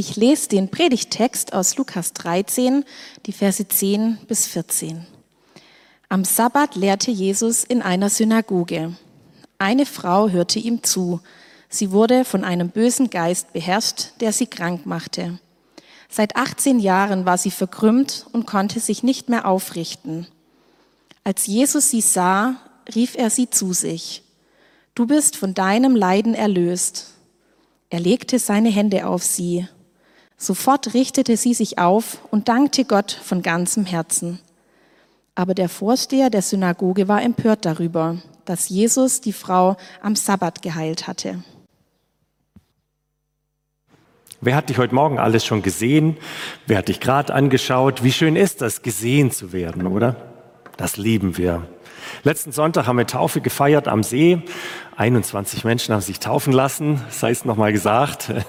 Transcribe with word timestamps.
Ich 0.00 0.16
lese 0.16 0.48
den 0.48 0.70
Predigtext 0.70 1.52
aus 1.52 1.76
Lukas 1.76 2.14
13, 2.14 2.86
die 3.26 3.32
Verse 3.32 3.68
10 3.68 4.16
bis 4.26 4.46
14. 4.46 5.06
Am 6.08 6.24
Sabbat 6.24 6.74
lehrte 6.74 7.10
Jesus 7.10 7.64
in 7.64 7.82
einer 7.82 8.08
Synagoge. 8.08 8.94
Eine 9.58 9.84
Frau 9.84 10.30
hörte 10.30 10.58
ihm 10.58 10.82
zu. 10.82 11.20
Sie 11.68 11.92
wurde 11.92 12.24
von 12.24 12.44
einem 12.44 12.70
bösen 12.70 13.10
Geist 13.10 13.52
beherrscht, 13.52 14.12
der 14.20 14.32
sie 14.32 14.46
krank 14.46 14.86
machte. 14.86 15.38
Seit 16.08 16.34
18 16.34 16.78
Jahren 16.78 17.26
war 17.26 17.36
sie 17.36 17.50
verkrümmt 17.50 18.24
und 18.32 18.46
konnte 18.46 18.80
sich 18.80 19.02
nicht 19.02 19.28
mehr 19.28 19.46
aufrichten. 19.46 20.26
Als 21.24 21.46
Jesus 21.46 21.90
sie 21.90 22.00
sah, 22.00 22.56
rief 22.94 23.16
er 23.16 23.28
sie 23.28 23.50
zu 23.50 23.74
sich. 23.74 24.22
Du 24.94 25.06
bist 25.06 25.36
von 25.36 25.52
deinem 25.52 25.94
Leiden 25.94 26.32
erlöst. 26.32 27.08
Er 27.90 28.00
legte 28.00 28.38
seine 28.38 28.70
Hände 28.70 29.06
auf 29.06 29.22
sie 29.22 29.68
Sofort 30.42 30.94
richtete 30.94 31.36
sie 31.36 31.52
sich 31.52 31.78
auf 31.78 32.26
und 32.30 32.48
dankte 32.48 32.86
Gott 32.86 33.12
von 33.12 33.42
ganzem 33.42 33.84
Herzen. 33.84 34.40
Aber 35.34 35.54
der 35.54 35.68
Vorsteher 35.68 36.30
der 36.30 36.40
Synagoge 36.40 37.08
war 37.08 37.22
empört 37.22 37.66
darüber, 37.66 38.16
dass 38.46 38.70
Jesus 38.70 39.20
die 39.20 39.34
Frau 39.34 39.76
am 40.00 40.16
Sabbat 40.16 40.62
geheilt 40.62 41.06
hatte. 41.06 41.44
Wer 44.40 44.56
hat 44.56 44.70
dich 44.70 44.78
heute 44.78 44.94
Morgen 44.94 45.18
alles 45.18 45.44
schon 45.44 45.60
gesehen? 45.60 46.16
Wer 46.66 46.78
hat 46.78 46.88
dich 46.88 47.00
gerade 47.00 47.34
angeschaut? 47.34 48.02
Wie 48.02 48.10
schön 48.10 48.34
ist 48.34 48.62
das, 48.62 48.80
gesehen 48.80 49.30
zu 49.32 49.52
werden, 49.52 49.86
oder? 49.86 50.16
Das 50.78 50.96
lieben 50.96 51.36
wir. 51.36 51.68
Letzten 52.22 52.52
Sonntag 52.52 52.86
haben 52.86 52.98
wir 52.98 53.06
Taufe 53.06 53.40
gefeiert 53.40 53.88
am 53.88 54.02
See. 54.02 54.42
21 54.96 55.64
Menschen 55.64 55.94
haben 55.94 56.02
sich 56.02 56.20
taufen 56.20 56.52
lassen, 56.52 57.00
sei 57.08 57.30
es 57.30 57.44
nochmal 57.44 57.72
gesagt. 57.72 58.32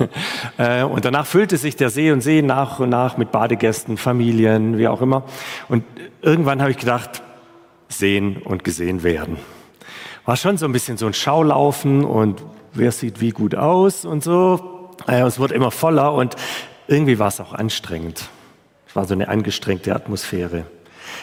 Äh, 0.58 0.84
und 0.84 1.06
danach 1.06 1.26
füllte 1.26 1.58
sich 1.58 1.76
der 1.76 1.90
See 1.90 2.12
und 2.12 2.22
See 2.22 2.42
nach 2.42 2.80
und 2.80 2.90
nach 2.90 3.18
mit 3.18 3.32
Badegästen, 3.32 3.98
Familien, 3.98 4.78
wie 4.78 4.88
auch 4.88 5.02
immer. 5.02 5.24
Und 5.70 5.84
irgendwann 6.22 6.62
habe 6.62 6.72
ich 6.72 6.78
gedacht, 6.78 7.24
sehen 7.88 8.38
und 8.38 8.64
gesehen 8.64 9.04
werden. 9.04 9.38
War 10.26 10.36
schon 10.36 10.58
so 10.58 10.66
ein 10.66 10.72
bisschen 10.72 10.98
so 10.98 11.08
ein 11.08 11.14
Schaulaufen 11.14 12.04
und 12.04 12.44
wer 12.74 12.92
sieht 12.92 13.22
wie 13.22 13.30
gut 13.30 13.56
aus 13.56 14.06
und 14.06 14.24
so. 14.24 14.90
Äh, 15.08 15.22
es 15.22 15.40
wurde 15.40 15.54
immer 15.54 15.72
voller 15.72 16.14
und 16.14 16.36
irgendwie 16.88 17.18
war 17.18 17.30
es 17.30 17.40
auch 17.40 17.54
anstrengend. 17.54 18.30
Es 18.88 18.96
war 18.96 19.06
so 19.06 19.14
eine 19.14 19.30
angestrengte 19.30 19.96
Atmosphäre. 19.96 20.66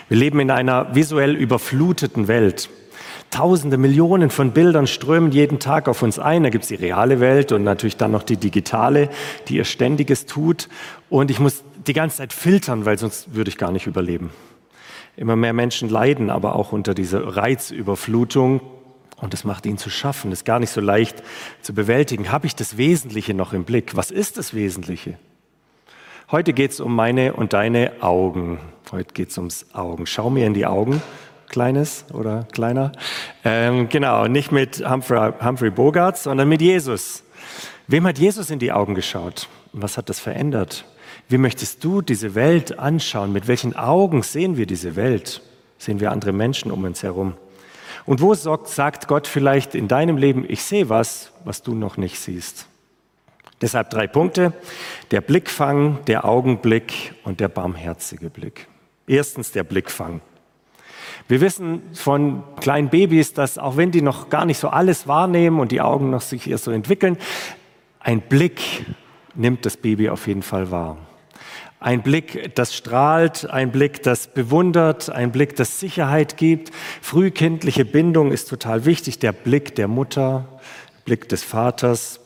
Wir 0.08 0.16
leben 0.16 0.40
in 0.40 0.50
einer 0.50 0.94
visuell 0.94 1.34
überfluteten 1.34 2.28
Welt. 2.28 2.70
Tausende, 3.30 3.76
Millionen 3.76 4.30
von 4.30 4.52
Bildern 4.52 4.86
strömen 4.86 5.32
jeden 5.32 5.58
Tag 5.58 5.86
auf 5.86 6.02
uns 6.02 6.18
ein. 6.18 6.44
Da 6.44 6.48
gibt 6.48 6.64
es 6.64 6.68
die 6.68 6.76
reale 6.76 7.20
Welt 7.20 7.52
und 7.52 7.62
natürlich 7.62 7.98
dann 7.98 8.10
noch 8.10 8.22
die 8.22 8.38
digitale, 8.38 9.10
die 9.48 9.56
ihr 9.56 9.64
Ständiges 9.64 10.24
tut. 10.24 10.68
Und 11.10 11.30
ich 11.30 11.38
muss 11.38 11.62
die 11.86 11.92
ganze 11.92 12.18
Zeit 12.18 12.32
filtern, 12.32 12.86
weil 12.86 12.98
sonst 12.98 13.34
würde 13.34 13.50
ich 13.50 13.58
gar 13.58 13.70
nicht 13.70 13.86
überleben. 13.86 14.30
Immer 15.16 15.36
mehr 15.36 15.52
Menschen 15.52 15.90
leiden 15.90 16.30
aber 16.30 16.56
auch 16.56 16.72
unter 16.72 16.94
dieser 16.94 17.36
Reizüberflutung. 17.36 18.60
Und 19.20 19.32
das 19.32 19.44
macht 19.44 19.66
ihnen 19.66 19.78
zu 19.78 19.90
schaffen. 19.90 20.30
Das 20.30 20.40
ist 20.40 20.44
gar 20.44 20.60
nicht 20.60 20.70
so 20.70 20.80
leicht 20.80 21.22
zu 21.60 21.74
bewältigen. 21.74 22.30
Habe 22.30 22.46
ich 22.46 22.54
das 22.54 22.78
Wesentliche 22.78 23.34
noch 23.34 23.52
im 23.52 23.64
Blick? 23.64 23.96
Was 23.96 24.10
ist 24.10 24.38
das 24.38 24.54
Wesentliche? 24.54 25.18
Heute 26.30 26.52
geht 26.52 26.70
es 26.70 26.80
um 26.80 26.94
meine 26.94 27.34
und 27.34 27.52
deine 27.52 27.92
Augen. 28.00 28.60
Heute 28.90 29.12
geht 29.12 29.30
es 29.30 29.36
ums 29.36 29.66
Augen. 29.74 30.06
Schau 30.06 30.30
mir 30.30 30.46
in 30.46 30.54
die 30.54 30.64
Augen, 30.64 31.02
Kleines 31.48 32.06
oder 32.12 32.48
Kleiner. 32.52 32.92
Ähm, 33.44 33.88
genau, 33.90 34.26
nicht 34.28 34.50
mit 34.50 34.88
Humphrey, 34.88 35.32
Humphrey 35.44 35.70
Bogart, 35.70 36.16
sondern 36.16 36.48
mit 36.48 36.62
Jesus. 36.62 37.22
Wem 37.86 38.06
hat 38.06 38.18
Jesus 38.18 38.50
in 38.50 38.58
die 38.58 38.72
Augen 38.72 38.94
geschaut? 38.94 39.48
Was 39.72 39.98
hat 39.98 40.08
das 40.08 40.20
verändert? 40.20 40.86
Wie 41.28 41.36
möchtest 41.36 41.84
du 41.84 42.00
diese 42.00 42.34
Welt 42.34 42.78
anschauen? 42.78 43.32
Mit 43.32 43.46
welchen 43.46 43.76
Augen 43.76 44.22
sehen 44.22 44.56
wir 44.56 44.64
diese 44.64 44.96
Welt? 44.96 45.42
Sehen 45.76 46.00
wir 46.00 46.10
andere 46.10 46.32
Menschen 46.32 46.70
um 46.70 46.84
uns 46.84 47.02
herum? 47.02 47.34
Und 48.06 48.22
wo 48.22 48.32
sagt 48.32 49.06
Gott 49.06 49.26
vielleicht 49.26 49.74
in 49.74 49.86
deinem 49.86 50.16
Leben, 50.16 50.46
ich 50.48 50.62
sehe 50.62 50.88
was, 50.88 51.30
was 51.44 51.62
du 51.62 51.74
noch 51.74 51.98
nicht 51.98 52.18
siehst? 52.18 52.66
Deshalb 53.60 53.90
drei 53.90 54.06
Punkte. 54.06 54.54
Der 55.10 55.20
Blickfang, 55.20 55.98
der 56.06 56.24
Augenblick 56.24 57.14
und 57.24 57.40
der 57.40 57.48
barmherzige 57.48 58.30
Blick. 58.30 58.66
Erstens 59.08 59.50
der 59.50 59.64
Blickfang. 59.64 60.20
Wir 61.26 61.40
wissen 61.40 61.82
von 61.94 62.42
kleinen 62.60 62.88
Babys, 62.88 63.34
dass 63.34 63.58
auch 63.58 63.76
wenn 63.76 63.90
die 63.90 64.02
noch 64.02 64.30
gar 64.30 64.44
nicht 64.44 64.58
so 64.58 64.68
alles 64.68 65.08
wahrnehmen 65.08 65.60
und 65.60 65.72
die 65.72 65.80
Augen 65.80 66.10
noch 66.10 66.22
sich 66.22 66.48
erst 66.48 66.64
so 66.64 66.70
entwickeln, 66.70 67.18
ein 68.00 68.20
Blick 68.20 68.86
nimmt 69.34 69.66
das 69.66 69.76
Baby 69.76 70.08
auf 70.08 70.26
jeden 70.26 70.42
Fall 70.42 70.70
wahr. 70.70 70.96
Ein 71.80 72.02
Blick, 72.02 72.54
das 72.54 72.74
strahlt, 72.74 73.48
ein 73.50 73.70
Blick, 73.70 74.02
das 74.02 74.26
bewundert, 74.26 75.10
ein 75.10 75.30
Blick, 75.30 75.54
das 75.54 75.78
Sicherheit 75.78 76.36
gibt. 76.36 76.72
Frühkindliche 77.02 77.84
Bindung 77.84 78.32
ist 78.32 78.48
total 78.48 78.84
wichtig. 78.84 79.20
Der 79.20 79.32
Blick 79.32 79.76
der 79.76 79.86
Mutter, 79.86 80.60
Blick 81.04 81.28
des 81.28 81.44
Vaters, 81.44 82.20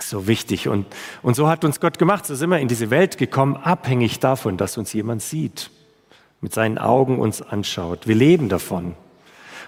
so 0.00 0.26
wichtig. 0.26 0.68
Und, 0.68 0.86
und 1.22 1.36
so 1.36 1.48
hat 1.48 1.64
uns 1.64 1.78
Gott 1.80 1.98
gemacht. 1.98 2.26
So 2.26 2.34
sind 2.34 2.50
wir 2.50 2.58
in 2.58 2.66
diese 2.68 2.90
Welt 2.90 3.18
gekommen, 3.18 3.56
abhängig 3.56 4.18
davon, 4.18 4.56
dass 4.56 4.76
uns 4.76 4.92
jemand 4.92 5.22
sieht, 5.22 5.70
mit 6.40 6.54
seinen 6.54 6.78
Augen 6.78 7.18
uns 7.18 7.42
anschaut. 7.42 8.06
Wir 8.06 8.14
leben 8.14 8.48
davon. 8.48 8.94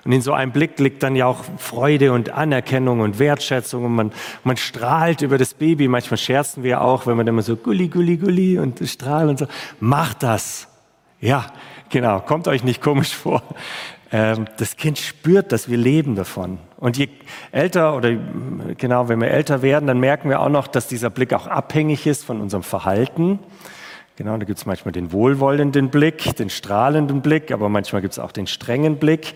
Und 0.04 0.12
in 0.12 0.22
so 0.22 0.32
einem 0.32 0.52
Blick 0.52 0.78
liegt 0.78 1.02
dann 1.02 1.14
ja 1.14 1.26
auch 1.26 1.44
Freude 1.58 2.12
und 2.12 2.30
Anerkennung 2.30 3.00
und 3.00 3.18
Wertschätzung 3.18 3.84
und 3.84 3.94
man, 3.94 4.12
man 4.44 4.56
strahlt 4.56 5.20
über 5.20 5.36
das 5.36 5.52
Baby. 5.52 5.88
Manchmal 5.88 6.16
scherzen 6.16 6.62
wir 6.62 6.80
auch, 6.80 7.06
wenn 7.06 7.16
man 7.16 7.26
immer 7.26 7.42
so 7.42 7.56
gulli, 7.56 7.88
gulli, 7.88 8.16
gulli 8.16 8.58
und 8.58 8.80
strahlt 8.88 9.28
und 9.28 9.38
so. 9.38 9.46
Macht 9.78 10.22
das. 10.22 10.68
Ja, 11.20 11.46
genau. 11.90 12.20
Kommt 12.20 12.48
euch 12.48 12.64
nicht 12.64 12.80
komisch 12.80 13.14
vor. 13.14 13.42
Ähm, 14.10 14.46
das 14.56 14.76
Kind 14.76 14.98
spürt, 14.98 15.52
dass 15.52 15.68
wir 15.68 15.76
leben 15.76 16.16
davon. 16.16 16.58
Und 16.78 16.96
je 16.96 17.08
älter 17.52 17.94
oder 17.94 18.16
genau, 18.78 19.08
wenn 19.08 19.20
wir 19.20 19.28
älter 19.28 19.60
werden, 19.60 19.86
dann 19.86 20.00
merken 20.00 20.30
wir 20.30 20.40
auch 20.40 20.48
noch, 20.48 20.66
dass 20.66 20.88
dieser 20.88 21.10
Blick 21.10 21.34
auch 21.34 21.46
abhängig 21.46 22.06
ist 22.06 22.24
von 22.24 22.40
unserem 22.40 22.62
Verhalten. 22.62 23.38
Genau, 24.20 24.36
da 24.36 24.44
gibt 24.44 24.58
es 24.58 24.66
manchmal 24.66 24.92
den 24.92 25.12
wohlwollenden 25.12 25.88
Blick, 25.88 26.36
den 26.36 26.50
strahlenden 26.50 27.22
Blick, 27.22 27.50
aber 27.52 27.70
manchmal 27.70 28.02
gibt 28.02 28.12
es 28.12 28.18
auch 28.18 28.32
den 28.32 28.46
strengen 28.46 28.98
Blick. 28.98 29.32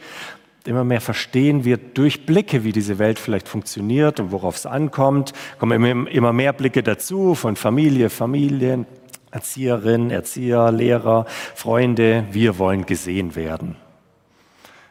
Immer 0.66 0.84
mehr 0.84 1.00
verstehen 1.00 1.64
wir 1.64 1.78
durch 1.78 2.26
Blicke, 2.26 2.64
wie 2.64 2.72
diese 2.72 2.98
Welt 2.98 3.18
vielleicht 3.18 3.48
funktioniert 3.48 4.20
und 4.20 4.30
worauf 4.30 4.56
es 4.56 4.66
ankommt. 4.66 5.32
Kommen 5.58 6.06
immer, 6.06 6.34
mehr 6.34 6.52
Blicke 6.52 6.82
dazu 6.82 7.34
von 7.34 7.56
Familie, 7.56 8.10
Familien, 8.10 8.84
Erzieherinnen, 9.30 10.10
Erzieher, 10.10 10.70
Lehrer, 10.70 11.24
Freunde. 11.54 12.26
Wir 12.30 12.58
wollen 12.58 12.84
gesehen 12.84 13.36
werden 13.36 13.76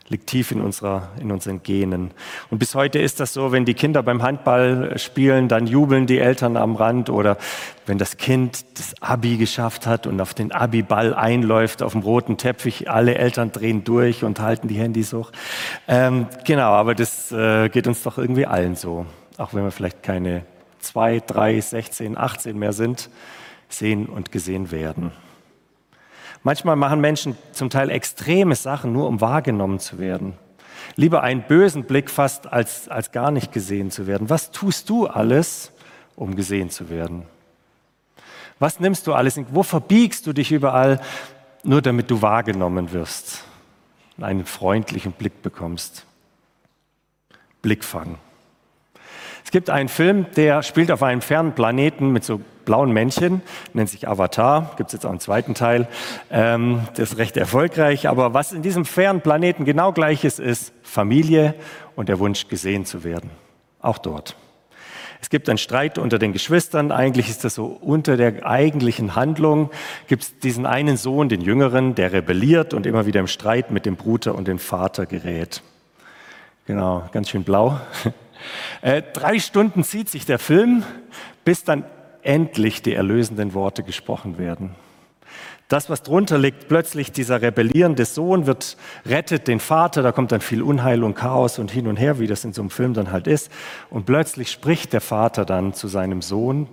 liegt 0.10 0.28
tief 0.28 0.52
in, 0.52 0.62
unserer, 0.62 1.10
in 1.20 1.32
unseren 1.32 1.64
Genen. 1.64 2.12
Und 2.50 2.60
bis 2.60 2.76
heute 2.76 3.00
ist 3.00 3.20
das 3.20 3.34
so, 3.34 3.52
wenn 3.52 3.66
die 3.66 3.74
Kinder 3.74 4.04
beim 4.04 4.22
Handball 4.22 4.98
spielen, 4.98 5.48
dann 5.48 5.66
jubeln 5.66 6.08
die 6.08 6.20
Eltern 6.20 6.58
am 6.58 6.76
Rand 6.76 7.10
oder 7.10 7.38
wenn 7.86 7.98
das 7.98 8.18
Kind 8.18 8.66
das 8.78 8.94
Abi 9.02 9.38
geschafft 9.38 9.88
hat 9.88 10.06
und 10.06 10.20
auf 10.20 10.34
den 10.34 10.52
Abi-Ball 10.52 11.14
einläuft 11.14 11.82
auf 11.82 11.94
dem 11.94 12.02
roten 12.02 12.38
Teppich, 12.38 12.90
alle 12.90 13.16
Eltern 13.16 13.52
drehen 13.52 13.84
durch 13.84 14.24
und 14.24 14.40
halten 14.40 14.68
die 14.68 14.76
Handys 14.76 15.14
hoch. 15.14 15.32
Ähm, 15.88 16.28
genau, 16.46 16.72
aber 16.72 16.96
das 16.96 17.32
äh, 17.32 17.70
geht 17.70 17.88
uns 17.88 18.04
doch 18.04 18.18
irgendwie 18.18 18.46
allen 18.46 18.76
so, 18.76 19.06
auch 19.38 19.54
wenn 19.54 19.64
wir 19.64 19.72
vielleicht 19.72 20.04
keine 20.04 20.44
zwei, 20.80 21.22
drei, 21.26 21.60
16, 21.60 22.18
18 22.18 22.60
mehr 22.60 22.74
sind, 22.74 23.10
sehen 23.70 24.06
und 24.08 24.32
gesehen 24.32 24.70
werden. 24.70 25.12
Manchmal 26.44 26.76
machen 26.76 27.00
Menschen 27.00 27.38
zum 27.54 27.70
Teil 27.70 27.90
extreme 27.90 28.56
Sachen, 28.56 28.92
nur 28.92 29.08
um 29.08 29.22
wahrgenommen 29.22 29.80
zu 29.80 29.98
werden. 29.98 30.34
Lieber 30.96 31.24
einen 31.24 31.44
bösen 31.44 31.86
Blick 31.86 32.10
fast, 32.10 32.52
als, 32.52 32.90
als 32.90 33.12
gar 33.12 33.32
nicht 33.32 33.54
gesehen 33.54 33.90
zu 33.92 34.08
werden. 34.08 34.30
Was 34.30 34.52
tust 34.52 34.90
du 34.90 35.08
alles, 35.08 35.72
um 36.16 36.36
gesehen 36.36 36.70
zu 36.70 36.90
werden? 36.90 37.24
Was 38.60 38.80
nimmst 38.80 39.08
du 39.08 39.14
alles? 39.14 39.40
Wo 39.52 39.64
verbiegst 39.64 40.28
du 40.28 40.34
dich 40.34 40.52
überall, 40.52 41.00
nur 41.64 41.82
damit 41.82 42.12
du 42.12 42.22
wahrgenommen 42.22 42.92
wirst? 42.92 43.46
Einen 44.22 44.46
freundlichen 44.46 45.14
Blick 45.14 45.42
bekommst. 45.42 46.06
Blickfang. 47.62 48.18
Es 49.46 49.52
gibt 49.52 49.70
einen 49.70 49.90
Film, 49.90 50.28
der 50.36 50.62
spielt 50.62 50.92
auf 50.92 51.04
einem 51.04 51.22
fernen 51.22 51.54
Planeten 51.54 52.12
mit 52.12 52.24
so 52.24 52.42
blauen 52.66 52.92
Männchen, 52.92 53.42
nennt 53.74 53.90
sich 53.90 54.08
Avatar, 54.08 54.74
gibt 54.78 54.90
es 54.90 54.94
jetzt 54.94 55.06
auch 55.06 55.12
einen 55.12 55.20
zweiten 55.20 55.54
Teil, 55.54 55.88
ähm, 56.32 56.82
das 56.96 57.12
ist 57.12 57.18
recht 57.18 57.38
erfolgreich. 57.38 58.08
Aber 58.08 58.34
was 58.34 58.52
in 58.52 58.62
diesem 58.62 58.86
fernen 58.86 59.22
Planeten 59.22 59.66
genau 59.66 59.92
gleich 59.92 60.24
ist, 60.24 60.40
ist 60.40 60.74
Familie 60.82 61.56
und 61.96 62.10
der 62.10 62.20
Wunsch, 62.20 62.48
gesehen 62.48 62.86
zu 62.86 63.04
werden. 63.04 63.30
Auch 63.82 63.98
dort. 63.98 64.36
Es 65.24 65.30
gibt 65.30 65.48
einen 65.48 65.58
Streit 65.58 65.98
unter 65.98 66.20
den 66.20 66.34
Geschwistern. 66.34 66.92
Eigentlich 66.92 67.30
ist 67.30 67.46
das 67.46 67.56
so 67.56 67.66
unter 67.66 68.18
der 68.18 68.46
eigentlichen 68.46 69.16
Handlung. 69.16 69.72
Gibt 70.08 70.24
es 70.24 70.40
diesen 70.40 70.66
einen 70.66 70.98
Sohn, 70.98 71.30
den 71.30 71.40
Jüngeren, 71.40 71.96
der 71.96 72.12
rebelliert 72.12 72.74
und 72.74 72.86
immer 72.86 73.06
wieder 73.06 73.22
im 73.22 73.28
Streit 73.28 73.72
mit 73.72 73.86
dem 73.86 73.96
Bruder 73.96 74.36
und 74.36 74.50
dem 74.50 74.60
Vater 74.60 75.06
gerät. 75.06 75.64
Genau, 76.66 77.04
ganz 77.12 77.30
schön 77.30 77.44
blau. 77.44 77.80
Äh, 78.82 79.02
drei 79.14 79.40
Stunden 79.40 79.86
zieht 79.86 80.10
sich 80.10 80.26
der 80.26 80.38
Film, 80.38 80.84
bis 81.46 81.64
dann 81.64 81.86
endlich 82.24 82.82
die 82.82 82.94
erlösenden 82.94 83.54
Worte 83.54 83.84
gesprochen 83.84 84.38
werden. 84.38 84.76
Das, 85.70 85.90
was 85.90 86.04
drunter 86.04 86.38
liegt, 86.38 86.68
plötzlich 86.68 87.12
dieser 87.12 87.42
rebellierende 87.42 88.06
Sohn 88.06 88.46
wird, 88.46 88.78
rettet 89.06 89.48
den 89.48 89.60
Vater, 89.60 90.04
da 90.04 90.12
kommt 90.12 90.32
dann 90.32 90.42
viel 90.42 90.62
Unheil 90.62 91.04
und 91.04 91.16
Chaos 91.16 91.58
und 91.58 91.72
hin 91.72 91.88
und 91.88 91.96
her, 91.96 92.20
wie 92.20 92.28
das 92.28 92.44
in 92.44 92.54
so 92.54 92.62
einem 92.62 92.70
Film 92.70 92.94
dann 92.94 93.12
halt 93.12 93.28
ist. 93.28 93.50
Und 93.90 94.06
plötzlich 94.06 94.52
spricht 94.52 94.94
der 94.94 95.02
Vater 95.02 95.46
dann 95.46 95.74
zu 95.74 95.88
seinem 95.88 96.22
Sohn, 96.22 96.68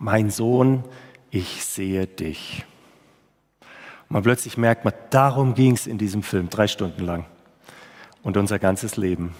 mein 0.00 0.30
Sohn, 0.30 0.84
ich 1.30 1.64
sehe 1.64 2.06
dich. 2.06 2.64
Und 4.08 4.14
man 4.14 4.22
plötzlich 4.22 4.56
merkt 4.56 4.84
man, 4.84 4.94
darum 5.10 5.54
ging 5.54 5.74
es 5.74 5.86
in 5.86 5.98
diesem 5.98 6.22
Film, 6.22 6.48
drei 6.50 6.66
Stunden 6.66 7.04
lang. 7.04 7.26
Und 8.22 8.36
unser 8.36 8.58
ganzes 8.58 8.96
Leben. 8.96 9.34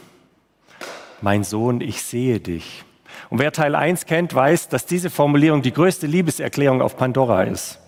Mein 1.21 1.43
Sohn, 1.43 1.81
ich 1.81 2.03
sehe 2.03 2.39
dich. 2.39 2.85
Und 3.31 3.39
wer 3.39 3.53
Teil 3.53 3.77
1 3.77 4.07
kennt, 4.07 4.35
weiß, 4.35 4.69
dass 4.69 4.87
diese 4.87 5.09
Formulierung 5.09 5.63
die 5.63 5.73
größte 5.73 6.09
Liebeserklärung 6.09 6.83
auf 6.83 6.97
Pandora 6.97 7.45
ist. 7.45 7.79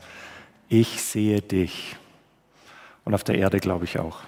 Ich 0.69 1.03
sehe 1.03 1.43
dich. 1.43 1.97
Und 3.05 3.15
auf 3.15 3.25
der 3.25 3.37
Erde 3.37 3.59
glaube 3.59 3.85
ich 3.85 3.99
auch. 3.99 4.21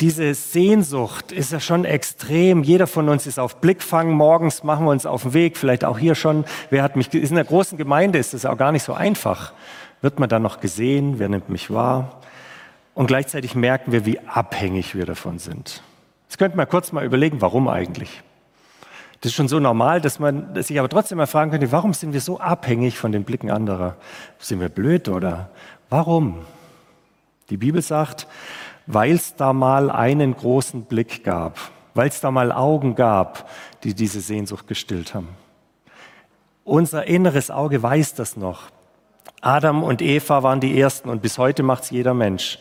Diese 0.00 0.32
Sehnsucht 0.32 1.30
ist 1.30 1.52
ja 1.52 1.60
schon 1.60 1.84
extrem. 1.84 2.62
Jeder 2.62 2.86
von 2.86 3.10
uns 3.10 3.26
ist 3.26 3.38
auf 3.38 3.60
Blickfang. 3.60 4.12
Morgens 4.12 4.64
machen 4.64 4.86
wir 4.86 4.92
uns 4.92 5.04
auf 5.04 5.22
den 5.22 5.34
Weg, 5.34 5.58
vielleicht 5.58 5.84
auch 5.84 5.98
hier 5.98 6.14
schon. 6.14 6.46
Wer 6.70 6.82
hat 6.82 6.96
mich, 6.96 7.12
in 7.12 7.34
der 7.34 7.44
großen 7.44 7.76
Gemeinde 7.76 8.18
ist 8.18 8.32
das 8.32 8.46
auch 8.46 8.56
gar 8.56 8.72
nicht 8.72 8.82
so 8.82 8.94
einfach. 8.94 9.52
Wird 10.00 10.18
man 10.18 10.30
dann 10.30 10.40
noch 10.40 10.60
gesehen? 10.60 11.18
Wer 11.18 11.28
nimmt 11.28 11.50
mich 11.50 11.70
wahr? 11.70 12.22
Und 12.94 13.08
gleichzeitig 13.08 13.54
merken 13.54 13.92
wir, 13.92 14.06
wie 14.06 14.18
abhängig 14.20 14.94
wir 14.94 15.04
davon 15.04 15.38
sind. 15.38 15.82
Jetzt 16.28 16.38
könnten 16.38 16.56
wir 16.56 16.64
kurz 16.64 16.92
mal 16.92 17.04
überlegen, 17.04 17.42
warum 17.42 17.68
eigentlich? 17.68 18.22
Das 19.20 19.32
ist 19.32 19.36
schon 19.36 19.48
so 19.48 19.60
normal, 19.60 20.00
dass 20.00 20.18
man 20.18 20.62
sich 20.62 20.78
aber 20.78 20.88
trotzdem 20.88 21.18
mal 21.18 21.26
fragen 21.26 21.50
könnte, 21.50 21.72
warum 21.72 21.92
sind 21.92 22.14
wir 22.14 22.22
so 22.22 22.40
abhängig 22.40 22.98
von 22.98 23.12
den 23.12 23.24
Blicken 23.24 23.50
anderer? 23.50 23.96
Sind 24.38 24.60
wir 24.60 24.70
blöd 24.70 25.08
oder 25.08 25.50
warum? 25.90 26.38
Die 27.50 27.58
Bibel 27.58 27.82
sagt, 27.82 28.26
weil 28.86 29.16
es 29.16 29.36
da 29.36 29.52
mal 29.52 29.90
einen 29.90 30.34
großen 30.34 30.84
Blick 30.84 31.22
gab, 31.22 31.58
weil 31.92 32.08
es 32.08 32.20
da 32.20 32.30
mal 32.30 32.50
Augen 32.50 32.94
gab, 32.94 33.50
die 33.84 33.92
diese 33.92 34.20
Sehnsucht 34.22 34.66
gestillt 34.66 35.14
haben. 35.14 35.28
Unser 36.64 37.06
inneres 37.06 37.50
Auge 37.50 37.82
weiß 37.82 38.14
das 38.14 38.38
noch. 38.38 38.70
Adam 39.42 39.82
und 39.82 40.00
Eva 40.00 40.42
waren 40.42 40.60
die 40.60 40.80
Ersten 40.80 41.10
und 41.10 41.20
bis 41.20 41.36
heute 41.36 41.62
macht 41.62 41.84
es 41.84 41.90
jeder 41.90 42.14
Mensch. 42.14 42.58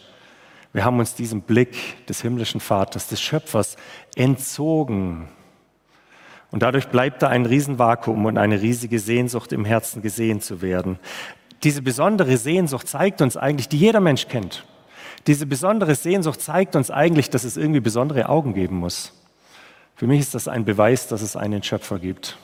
Wir 0.73 0.83
haben 0.83 0.99
uns 0.99 1.15
diesem 1.15 1.41
Blick 1.41 2.05
des 2.07 2.21
himmlischen 2.21 2.59
Vaters, 2.59 3.07
des 3.07 3.21
Schöpfers 3.21 3.77
entzogen. 4.15 5.29
Und 6.51 6.63
dadurch 6.63 6.87
bleibt 6.87 7.21
da 7.21 7.27
ein 7.27 7.45
Riesenvakuum 7.45 8.25
und 8.25 8.37
eine 8.37 8.61
riesige 8.61 8.99
Sehnsucht 8.99 9.51
im 9.51 9.65
Herzen 9.65 10.01
gesehen 10.01 10.41
zu 10.41 10.61
werden. 10.61 10.99
Diese 11.63 11.81
besondere 11.81 12.37
Sehnsucht 12.37 12.87
zeigt 12.87 13.21
uns 13.21 13.37
eigentlich, 13.37 13.69
die 13.69 13.77
jeder 13.77 13.99
Mensch 13.99 14.27
kennt. 14.27 14.65
Diese 15.27 15.45
besondere 15.45 15.93
Sehnsucht 15.95 16.41
zeigt 16.41 16.75
uns 16.75 16.89
eigentlich, 16.89 17.29
dass 17.29 17.43
es 17.43 17.57
irgendwie 17.57 17.81
besondere 17.81 18.29
Augen 18.29 18.53
geben 18.53 18.77
muss. 18.77 19.13
Für 19.95 20.07
mich 20.07 20.21
ist 20.21 20.33
das 20.33 20.47
ein 20.47 20.63
Beweis, 20.63 21.07
dass 21.07 21.21
es 21.21 21.35
einen 21.35 21.61
Schöpfer 21.61 21.99
gibt. 21.99 22.37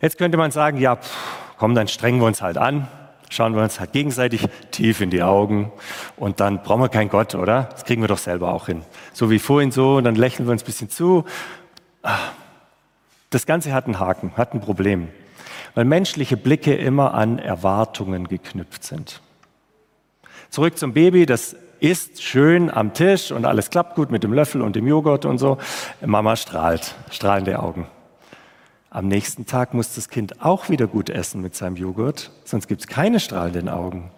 Jetzt 0.00 0.18
könnte 0.18 0.36
man 0.36 0.50
sagen, 0.50 0.78
ja, 0.78 0.96
pff, 0.96 1.16
komm, 1.56 1.74
dann 1.74 1.88
strengen 1.88 2.20
wir 2.20 2.26
uns 2.26 2.42
halt 2.42 2.58
an, 2.58 2.88
schauen 3.30 3.54
wir 3.54 3.62
uns 3.62 3.80
halt 3.80 3.92
gegenseitig 3.92 4.46
tief 4.72 5.00
in 5.00 5.10
die 5.10 5.22
Augen 5.22 5.72
und 6.16 6.40
dann 6.40 6.62
brauchen 6.62 6.82
wir 6.82 6.88
keinen 6.88 7.08
Gott, 7.08 7.34
oder? 7.34 7.68
Das 7.70 7.84
kriegen 7.84 8.02
wir 8.02 8.08
doch 8.08 8.18
selber 8.18 8.52
auch 8.52 8.66
hin. 8.66 8.82
So 9.12 9.30
wie 9.30 9.38
vorhin 9.38 9.70
so, 9.70 9.96
und 9.96 10.04
dann 10.04 10.16
lächeln 10.16 10.46
wir 10.46 10.52
uns 10.52 10.64
ein 10.64 10.66
bisschen 10.66 10.90
zu 10.90 11.24
das 13.30 13.46
Ganze 13.46 13.72
hat 13.72 13.86
einen 13.86 13.98
Haken, 13.98 14.32
hat 14.36 14.54
ein 14.54 14.60
Problem, 14.60 15.08
weil 15.74 15.84
menschliche 15.84 16.36
Blicke 16.36 16.74
immer 16.74 17.14
an 17.14 17.38
Erwartungen 17.38 18.28
geknüpft 18.28 18.84
sind. 18.84 19.20
Zurück 20.50 20.78
zum 20.78 20.92
Baby, 20.92 21.26
das 21.26 21.56
isst 21.80 22.22
schön 22.22 22.70
am 22.70 22.94
Tisch 22.94 23.32
und 23.32 23.44
alles 23.44 23.70
klappt 23.70 23.94
gut 23.94 24.10
mit 24.10 24.22
dem 24.22 24.32
Löffel 24.32 24.62
und 24.62 24.76
dem 24.76 24.86
Joghurt 24.86 25.24
und 25.24 25.38
so. 25.38 25.58
Mama 26.04 26.36
strahlt, 26.36 26.94
strahlende 27.10 27.58
Augen. 27.58 27.86
Am 28.90 29.08
nächsten 29.08 29.44
Tag 29.44 29.74
muss 29.74 29.94
das 29.94 30.08
Kind 30.08 30.42
auch 30.42 30.70
wieder 30.70 30.86
gut 30.86 31.10
essen 31.10 31.42
mit 31.42 31.54
seinem 31.54 31.76
Joghurt, 31.76 32.30
sonst 32.44 32.66
gibt 32.68 32.80
es 32.80 32.86
keine 32.86 33.20
strahlenden 33.20 33.68
Augen. 33.68 34.10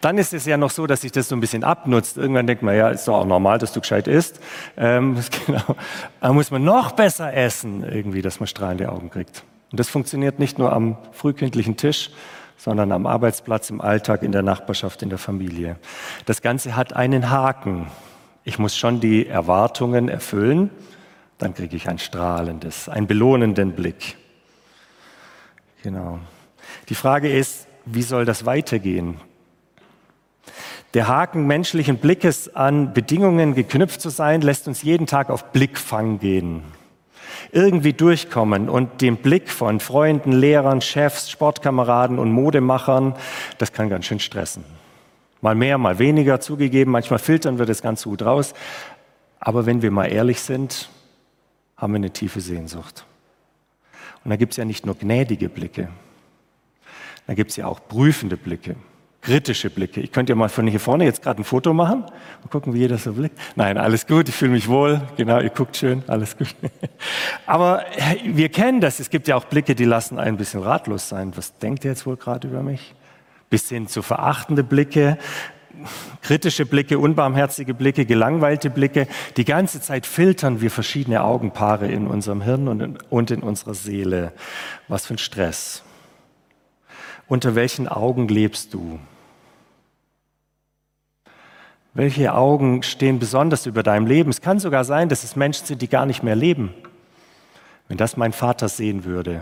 Dann 0.00 0.18
ist 0.18 0.32
es 0.34 0.44
ja 0.46 0.56
noch 0.56 0.70
so, 0.70 0.86
dass 0.86 1.02
sich 1.02 1.12
das 1.12 1.28
so 1.28 1.36
ein 1.36 1.40
bisschen 1.40 1.64
abnutzt. 1.64 2.16
Irgendwann 2.16 2.46
denkt 2.46 2.62
man, 2.62 2.76
ja, 2.76 2.88
ist 2.88 3.08
doch 3.08 3.18
auch 3.18 3.26
normal, 3.26 3.58
dass 3.58 3.72
du 3.72 3.80
gescheit 3.80 4.08
isst. 4.08 4.40
Ähm, 4.76 5.16
genau. 5.46 5.76
Da 6.20 6.32
muss 6.32 6.50
man 6.50 6.64
noch 6.64 6.92
besser 6.92 7.32
essen, 7.32 7.84
irgendwie, 7.84 8.22
dass 8.22 8.40
man 8.40 8.46
strahlende 8.46 8.90
Augen 8.90 9.10
kriegt. 9.10 9.44
Und 9.70 9.80
das 9.80 9.88
funktioniert 9.88 10.38
nicht 10.38 10.58
nur 10.58 10.72
am 10.72 10.96
frühkindlichen 11.12 11.76
Tisch, 11.76 12.10
sondern 12.56 12.90
am 12.92 13.06
Arbeitsplatz, 13.06 13.70
im 13.70 13.80
Alltag, 13.80 14.22
in 14.22 14.32
der 14.32 14.42
Nachbarschaft, 14.42 15.02
in 15.02 15.10
der 15.10 15.18
Familie. 15.18 15.76
Das 16.26 16.42
Ganze 16.42 16.76
hat 16.76 16.94
einen 16.94 17.30
Haken. 17.30 17.86
Ich 18.44 18.58
muss 18.58 18.76
schon 18.76 19.00
die 19.00 19.26
Erwartungen 19.26 20.08
erfüllen, 20.08 20.70
dann 21.38 21.54
kriege 21.54 21.76
ich 21.76 21.88
ein 21.88 21.98
strahlendes, 21.98 22.88
einen 22.88 23.06
belohnenden 23.06 23.72
Blick. 23.72 24.16
Genau. 25.82 26.18
Die 26.88 26.94
Frage 26.94 27.30
ist, 27.30 27.68
wie 27.84 28.02
soll 28.02 28.24
das 28.24 28.44
weitergehen? 28.44 29.20
Der 30.94 31.06
Haken 31.06 31.46
menschlichen 31.46 31.98
Blickes 31.98 32.54
an 32.54 32.94
Bedingungen 32.94 33.54
geknüpft 33.54 34.00
zu 34.00 34.08
sein, 34.08 34.40
lässt 34.40 34.66
uns 34.68 34.82
jeden 34.82 35.06
Tag 35.06 35.28
auf 35.28 35.52
Blickfang 35.52 36.18
gehen. 36.18 36.62
Irgendwie 37.52 37.92
durchkommen 37.92 38.70
und 38.70 39.02
den 39.02 39.18
Blick 39.18 39.50
von 39.50 39.80
Freunden, 39.80 40.32
Lehrern, 40.32 40.80
Chefs, 40.80 41.30
Sportkameraden 41.30 42.18
und 42.18 42.32
Modemachern, 42.32 43.14
das 43.58 43.74
kann 43.74 43.90
ganz 43.90 44.06
schön 44.06 44.18
stressen. 44.18 44.64
Mal 45.42 45.54
mehr, 45.54 45.76
mal 45.76 45.98
weniger 45.98 46.40
zugegeben, 46.40 46.90
manchmal 46.90 47.18
filtern 47.18 47.58
wir 47.58 47.66
das 47.66 47.82
ganz 47.82 48.04
gut 48.04 48.22
raus. 48.22 48.54
Aber 49.40 49.66
wenn 49.66 49.82
wir 49.82 49.90
mal 49.90 50.06
ehrlich 50.06 50.40
sind, 50.40 50.88
haben 51.76 51.92
wir 51.92 51.98
eine 51.98 52.10
tiefe 52.10 52.40
Sehnsucht. 52.40 53.04
Und 54.24 54.30
da 54.30 54.36
gibt 54.36 54.54
es 54.54 54.56
ja 54.56 54.64
nicht 54.64 54.86
nur 54.86 54.96
gnädige 54.96 55.50
Blicke, 55.50 55.88
da 57.26 57.34
gibt 57.34 57.50
es 57.50 57.56
ja 57.56 57.66
auch 57.66 57.78
prüfende 57.88 58.38
Blicke 58.38 58.74
kritische 59.28 59.68
Blicke. 59.68 60.00
Ich 60.00 60.10
könnte 60.10 60.32
ja 60.32 60.36
mal 60.36 60.48
von 60.48 60.66
hier 60.66 60.80
vorne 60.80 61.04
jetzt 61.04 61.22
gerade 61.22 61.42
ein 61.42 61.44
Foto 61.44 61.74
machen 61.74 62.04
und 62.42 62.50
gucken, 62.50 62.72
wie 62.72 62.78
jeder 62.78 62.96
so 62.96 63.12
blickt. 63.12 63.38
Nein, 63.56 63.76
alles 63.76 64.06
gut, 64.06 64.26
ich 64.30 64.34
fühle 64.34 64.52
mich 64.52 64.68
wohl. 64.68 65.02
Genau, 65.18 65.38
ihr 65.38 65.50
guckt 65.50 65.76
schön, 65.76 66.02
alles 66.06 66.34
gut. 66.38 66.54
Aber 67.46 67.84
wir 68.24 68.48
kennen 68.48 68.80
das. 68.80 69.00
Es 69.00 69.10
gibt 69.10 69.28
ja 69.28 69.36
auch 69.36 69.44
Blicke, 69.44 69.74
die 69.74 69.84
lassen 69.84 70.18
einen 70.18 70.28
ein 70.28 70.36
bisschen 70.38 70.62
ratlos 70.62 71.10
sein. 71.10 71.32
Was 71.36 71.58
denkt 71.58 71.84
ihr 71.84 71.90
jetzt 71.90 72.06
wohl 72.06 72.16
gerade 72.16 72.48
über 72.48 72.62
mich? 72.62 72.94
Bis 73.50 73.68
hin 73.68 73.86
zu 73.86 74.00
verachtende 74.00 74.64
Blicke, 74.64 75.18
kritische 76.22 76.64
Blicke, 76.64 76.98
unbarmherzige 76.98 77.74
Blicke, 77.74 78.06
gelangweilte 78.06 78.70
Blicke. 78.70 79.08
Die 79.36 79.44
ganze 79.44 79.82
Zeit 79.82 80.06
filtern 80.06 80.62
wir 80.62 80.70
verschiedene 80.70 81.22
Augenpaare 81.22 81.86
in 81.86 82.06
unserem 82.06 82.40
Hirn 82.40 82.66
und 82.66 82.80
in, 82.80 82.98
und 83.10 83.30
in 83.30 83.42
unserer 83.42 83.74
Seele. 83.74 84.32
Was 84.88 85.04
für 85.04 85.14
ein 85.14 85.18
Stress. 85.18 85.82
Unter 87.26 87.54
welchen 87.54 87.88
Augen 87.88 88.26
lebst 88.26 88.72
du? 88.72 88.98
Welche 91.98 92.32
Augen 92.32 92.84
stehen 92.84 93.18
besonders 93.18 93.66
über 93.66 93.82
deinem 93.82 94.06
Leben? 94.06 94.30
Es 94.30 94.40
kann 94.40 94.60
sogar 94.60 94.84
sein, 94.84 95.08
dass 95.08 95.24
es 95.24 95.34
Menschen 95.34 95.66
sind, 95.66 95.82
die 95.82 95.88
gar 95.88 96.06
nicht 96.06 96.22
mehr 96.22 96.36
leben. 96.36 96.72
Wenn 97.88 97.96
das 97.96 98.16
mein 98.16 98.32
Vater 98.32 98.68
sehen 98.68 99.02
würde. 99.02 99.40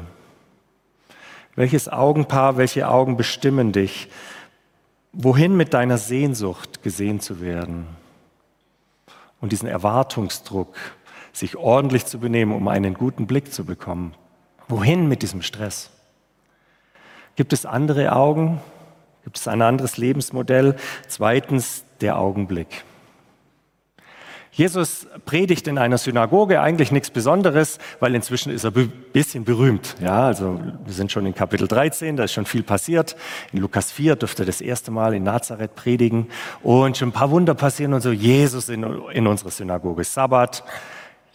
Welches 1.55 1.87
Augenpaar, 1.91 2.57
welche 2.57 2.89
Augen 2.89 3.19
bestimmen 3.19 3.73
dich? 3.73 4.09
Wohin 5.13 5.55
mit 5.55 5.75
deiner 5.75 5.99
Sehnsucht 5.99 6.83
gesehen 6.83 7.21
zu 7.21 7.43
werden? 7.43 7.89
Und 9.43 9.53
diesen 9.53 9.69
Erwartungsdruck, 9.69 10.75
sich 11.35 11.59
ordentlich 11.59 12.07
zu 12.07 12.21
benehmen, 12.21 12.55
um 12.55 12.69
einen 12.69 12.95
guten 12.95 13.27
Blick 13.27 13.53
zu 13.53 13.67
bekommen. 13.67 14.15
Wohin 14.67 15.09
mit 15.09 15.21
diesem 15.21 15.43
Stress? 15.43 15.91
Gibt 17.35 17.53
es 17.53 17.67
andere 17.67 18.13
Augen? 18.13 18.63
Gibt 19.25 19.37
es 19.37 19.47
ein 19.47 19.61
anderes 19.61 19.99
Lebensmodell? 19.99 20.77
Zweitens 21.07 21.85
der 22.01 22.19
Augenblick. 22.19 22.85
Jesus 24.57 25.07
predigt 25.27 25.69
in 25.69 25.77
einer 25.77 25.99
Synagoge, 25.99 26.63
eigentlich 26.63 26.91
nichts 26.91 27.11
Besonderes, 27.11 27.79
weil 28.01 28.15
inzwischen 28.15 28.51
ist 28.51 28.65
er 28.65 28.75
ein 28.75 28.91
bisschen 29.13 29.45
berühmt. 29.45 29.97
Ja, 30.01 30.25
also 30.25 30.59
wir 30.83 30.95
sind 30.95 31.13
schon 31.13 31.27
in 31.27 31.35
Kapitel 31.35 31.69
13, 31.69 32.17
da 32.17 32.25
ist 32.25 32.33
schon 32.33 32.47
viel 32.47 32.63
passiert. 32.63 33.17
In 33.53 33.61
Lukas 33.61 33.93
4 33.93 34.17
dürfte 34.17 34.45
er 34.45 34.47
das 34.47 34.63
erste 34.63 34.91
Mal 34.91 35.13
in 35.13 35.25
Nazareth 35.25 35.75
predigen 35.75 36.29
und 36.63 36.97
schon 36.97 37.11
ein 37.11 37.13
paar 37.13 37.31
Wunder 37.31 37.55
passieren 37.55 37.93
und 37.93 38.01
so. 38.01 38.13
Jesus 38.13 38.71
in, 38.71 38.83
in 39.13 39.27
unserer 39.27 39.51
Synagoge, 39.51 40.05
Sabbat, 40.05 40.65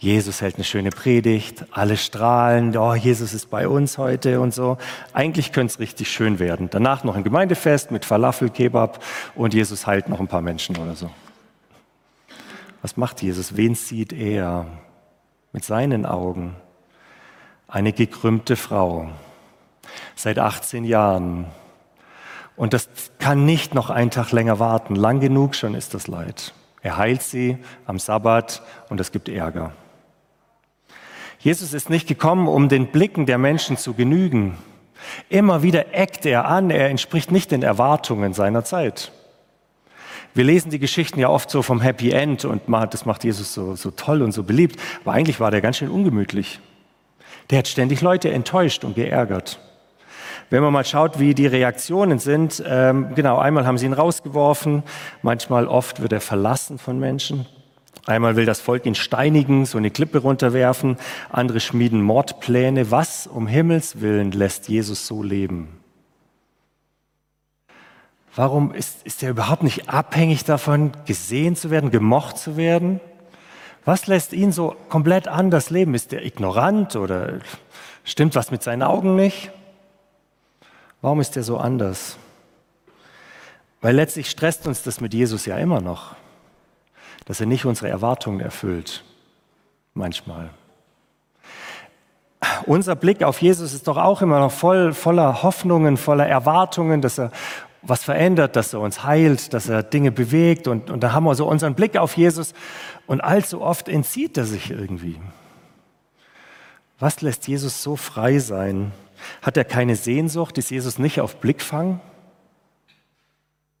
Jesus 0.02 0.40
hält 0.40 0.56
eine 0.56 0.64
schöne 0.64 0.90
Predigt, 0.90 1.64
alle 1.70 1.96
strahlen, 1.96 2.76
oh, 2.76 2.94
Jesus 2.94 3.34
ist 3.34 3.50
bei 3.50 3.68
uns 3.68 3.98
heute 3.98 4.40
und 4.40 4.52
so. 4.52 4.76
Eigentlich 5.12 5.52
könnte 5.52 5.72
es 5.72 5.78
richtig 5.78 6.10
schön 6.10 6.38
werden. 6.38 6.68
Danach 6.70 7.04
noch 7.04 7.14
ein 7.14 7.24
Gemeindefest 7.24 7.90
mit 7.90 8.04
Falafel, 8.04 8.50
Kebab 8.50 9.02
und 9.34 9.54
Jesus 9.54 9.86
heilt 9.86 10.08
noch 10.08 10.20
ein 10.20 10.28
paar 10.28 10.42
Menschen 10.42 10.76
oder 10.76 10.96
so. 10.96 11.10
Was 12.82 12.96
macht 12.96 13.22
Jesus? 13.22 13.56
Wen 13.56 13.76
sieht 13.76 14.12
er 14.12 14.66
mit 15.52 15.64
seinen 15.64 16.04
Augen? 16.04 16.56
eine 17.72 17.94
gekrümmte 17.94 18.54
Frau, 18.56 19.08
seit 20.14 20.38
18 20.38 20.84
Jahren. 20.84 21.46
Und 22.54 22.74
das 22.74 22.88
kann 23.18 23.46
nicht 23.46 23.74
noch 23.74 23.88
einen 23.88 24.10
Tag 24.10 24.30
länger 24.30 24.58
warten. 24.58 24.94
Lang 24.94 25.20
genug 25.20 25.54
schon 25.54 25.74
ist 25.74 25.94
das 25.94 26.06
Leid. 26.06 26.52
Er 26.82 26.98
heilt 26.98 27.22
sie 27.22 27.56
am 27.86 27.98
Sabbat 27.98 28.62
und 28.90 29.00
es 29.00 29.10
gibt 29.10 29.30
Ärger. 29.30 29.72
Jesus 31.42 31.72
ist 31.72 31.90
nicht 31.90 32.06
gekommen, 32.06 32.46
um 32.46 32.68
den 32.68 32.86
Blicken 32.86 33.26
der 33.26 33.36
Menschen 33.36 33.76
zu 33.76 33.94
genügen. 33.94 34.56
Immer 35.28 35.64
wieder 35.64 35.92
eckt 35.92 36.24
er 36.24 36.44
an, 36.44 36.70
er 36.70 36.88
entspricht 36.88 37.32
nicht 37.32 37.50
den 37.50 37.64
Erwartungen 37.64 38.32
seiner 38.32 38.64
Zeit. 38.64 39.10
Wir 40.34 40.44
lesen 40.44 40.70
die 40.70 40.78
Geschichten 40.78 41.18
ja 41.18 41.28
oft 41.28 41.50
so 41.50 41.62
vom 41.62 41.80
Happy 41.80 42.12
End 42.12 42.44
und 42.44 42.62
das 42.68 43.04
macht 43.06 43.24
Jesus 43.24 43.52
so, 43.52 43.74
so 43.74 43.90
toll 43.90 44.22
und 44.22 44.30
so 44.30 44.44
beliebt, 44.44 44.80
aber 45.04 45.14
eigentlich 45.14 45.40
war 45.40 45.50
der 45.50 45.60
ganz 45.60 45.78
schön 45.78 45.90
ungemütlich. 45.90 46.60
Der 47.50 47.58
hat 47.58 47.68
ständig 47.68 48.02
Leute 48.02 48.30
enttäuscht 48.30 48.84
und 48.84 48.94
geärgert. 48.94 49.58
Wenn 50.48 50.62
man 50.62 50.72
mal 50.72 50.84
schaut, 50.84 51.18
wie 51.18 51.34
die 51.34 51.46
Reaktionen 51.46 52.20
sind, 52.20 52.62
ähm, 52.66 53.14
genau, 53.16 53.38
einmal 53.38 53.66
haben 53.66 53.78
sie 53.78 53.86
ihn 53.86 53.92
rausgeworfen, 53.92 54.84
manchmal 55.22 55.66
oft 55.66 56.00
wird 56.00 56.12
er 56.12 56.20
verlassen 56.20 56.78
von 56.78 57.00
Menschen. 57.00 57.46
Einmal 58.04 58.34
will 58.34 58.46
das 58.46 58.60
Volk 58.60 58.84
ihn 58.84 58.96
steinigen, 58.96 59.64
so 59.64 59.78
eine 59.78 59.90
Klippe 59.90 60.18
runterwerfen. 60.18 60.96
Andere 61.30 61.60
schmieden 61.60 62.02
Mordpläne. 62.02 62.90
Was 62.90 63.26
um 63.26 63.46
Himmels 63.46 64.00
willen 64.00 64.32
lässt 64.32 64.68
Jesus 64.68 65.06
so 65.06 65.22
leben? 65.22 65.68
Warum 68.34 68.72
ist, 68.72 69.02
ist 69.04 69.22
er 69.22 69.30
überhaupt 69.30 69.62
nicht 69.62 69.88
abhängig 69.88 70.44
davon, 70.44 70.92
gesehen 71.06 71.54
zu 71.54 71.70
werden, 71.70 71.90
gemocht 71.90 72.38
zu 72.38 72.56
werden? 72.56 73.00
Was 73.84 74.06
lässt 74.06 74.32
ihn 74.32 74.52
so 74.52 74.74
komplett 74.88 75.28
anders 75.28 75.70
leben? 75.70 75.94
Ist 75.94 76.12
er 76.12 76.24
ignorant 76.24 76.96
oder 76.96 77.40
stimmt 78.04 78.34
was 78.34 78.50
mit 78.50 78.62
seinen 78.62 78.82
Augen 78.82 79.16
nicht? 79.16 79.52
Warum 81.02 81.20
ist 81.20 81.36
er 81.36 81.42
so 81.42 81.58
anders? 81.58 82.16
Weil 83.80 83.94
letztlich 83.94 84.30
stresst 84.30 84.66
uns 84.66 84.82
das 84.82 85.00
mit 85.00 85.14
Jesus 85.14 85.46
ja 85.46 85.58
immer 85.58 85.80
noch 85.80 86.16
dass 87.24 87.40
er 87.40 87.46
nicht 87.46 87.64
unsere 87.64 87.88
Erwartungen 87.88 88.40
erfüllt. 88.40 89.04
Manchmal. 89.94 90.50
Unser 92.66 92.96
Blick 92.96 93.22
auf 93.22 93.40
Jesus 93.40 93.72
ist 93.72 93.86
doch 93.86 93.96
auch 93.96 94.22
immer 94.22 94.40
noch 94.40 94.52
voll, 94.52 94.92
voller 94.92 95.42
Hoffnungen, 95.42 95.96
voller 95.96 96.26
Erwartungen, 96.26 97.00
dass 97.00 97.18
er 97.18 97.30
was 97.82 98.04
verändert, 98.04 98.56
dass 98.56 98.72
er 98.72 98.80
uns 98.80 99.04
heilt, 99.04 99.52
dass 99.54 99.68
er 99.68 99.82
Dinge 99.82 100.12
bewegt. 100.12 100.68
Und, 100.68 100.90
und 100.90 101.02
da 101.02 101.12
haben 101.12 101.24
wir 101.24 101.34
so 101.34 101.46
unseren 101.46 101.74
Blick 101.74 101.96
auf 101.96 102.16
Jesus 102.16 102.54
und 103.06 103.20
allzu 103.20 103.60
oft 103.60 103.88
entzieht 103.88 104.36
er 104.38 104.44
sich 104.44 104.70
irgendwie. 104.70 105.20
Was 106.98 107.20
lässt 107.20 107.48
Jesus 107.48 107.82
so 107.82 107.96
frei 107.96 108.38
sein? 108.38 108.92
Hat 109.40 109.56
er 109.56 109.64
keine 109.64 109.96
Sehnsucht? 109.96 110.58
Ist 110.58 110.70
Jesus 110.70 110.98
nicht 110.98 111.20
auf 111.20 111.36
Blickfang? 111.36 112.00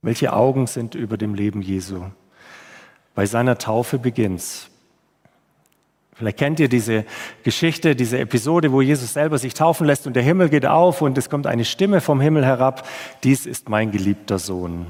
Welche 0.02 0.32
Augen 0.32 0.66
sind 0.66 0.96
über 0.96 1.16
dem 1.16 1.34
Leben 1.34 1.62
Jesu? 1.62 2.06
Bei 3.14 3.26
seiner 3.26 3.58
Taufe 3.58 3.98
beginnt's. 3.98 4.70
Vielleicht 6.14 6.38
kennt 6.38 6.60
ihr 6.60 6.68
diese 6.68 7.04
Geschichte, 7.42 7.96
diese 7.96 8.18
Episode, 8.18 8.70
wo 8.70 8.80
Jesus 8.80 9.14
selber 9.14 9.38
sich 9.38 9.54
taufen 9.54 9.86
lässt 9.86 10.06
und 10.06 10.14
der 10.14 10.22
Himmel 10.22 10.50
geht 10.50 10.66
auf 10.66 11.02
und 11.02 11.16
es 11.18 11.30
kommt 11.30 11.46
eine 11.46 11.64
Stimme 11.64 12.00
vom 12.00 12.20
Himmel 12.20 12.44
herab. 12.44 12.86
Dies 13.24 13.46
ist 13.46 13.68
mein 13.68 13.90
geliebter 13.90 14.38
Sohn. 14.38 14.86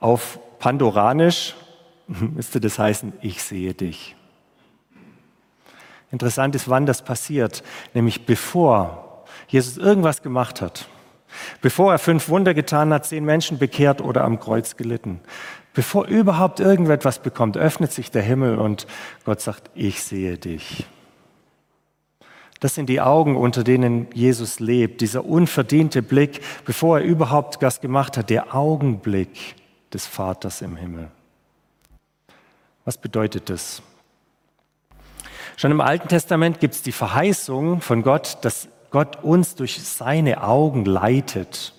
Auf 0.00 0.38
Pandoranisch 0.58 1.54
müsste 2.06 2.60
das 2.60 2.78
heißen, 2.78 3.12
ich 3.20 3.42
sehe 3.42 3.74
dich. 3.74 4.16
Interessant 6.10 6.54
ist, 6.54 6.68
wann 6.68 6.86
das 6.86 7.02
passiert, 7.02 7.62
nämlich 7.94 8.26
bevor 8.26 9.24
Jesus 9.48 9.76
irgendwas 9.76 10.22
gemacht 10.22 10.60
hat. 10.60 10.88
Bevor 11.60 11.92
er 11.92 11.98
fünf 11.98 12.28
Wunder 12.28 12.54
getan 12.54 12.92
hat, 12.92 13.06
zehn 13.06 13.24
Menschen 13.24 13.58
bekehrt 13.58 14.00
oder 14.00 14.24
am 14.24 14.40
Kreuz 14.40 14.76
gelitten. 14.76 15.20
Bevor 15.76 16.06
überhaupt 16.06 16.58
irgendetwas 16.58 17.18
bekommt, 17.18 17.58
öffnet 17.58 17.92
sich 17.92 18.10
der 18.10 18.22
Himmel 18.22 18.56
und 18.56 18.86
Gott 19.26 19.42
sagt, 19.42 19.70
ich 19.74 20.02
sehe 20.02 20.38
dich. 20.38 20.86
Das 22.60 22.74
sind 22.74 22.88
die 22.88 23.02
Augen, 23.02 23.36
unter 23.36 23.62
denen 23.62 24.06
Jesus 24.14 24.58
lebt, 24.58 25.02
dieser 25.02 25.26
unverdiente 25.26 26.00
Blick, 26.00 26.40
bevor 26.64 27.00
er 27.00 27.04
überhaupt 27.04 27.60
was 27.60 27.82
gemacht 27.82 28.16
hat, 28.16 28.30
der 28.30 28.54
Augenblick 28.54 29.54
des 29.92 30.06
Vaters 30.06 30.62
im 30.62 30.76
Himmel. 30.76 31.08
Was 32.86 32.96
bedeutet 32.96 33.50
das? 33.50 33.82
Schon 35.58 35.72
im 35.72 35.82
Alten 35.82 36.08
Testament 36.08 36.58
gibt 36.58 36.72
es 36.72 36.80
die 36.80 36.92
Verheißung 36.92 37.82
von 37.82 38.02
Gott, 38.02 38.38
dass 38.40 38.68
Gott 38.90 39.22
uns 39.22 39.56
durch 39.56 39.82
seine 39.84 40.42
Augen 40.42 40.86
leitet. 40.86 41.74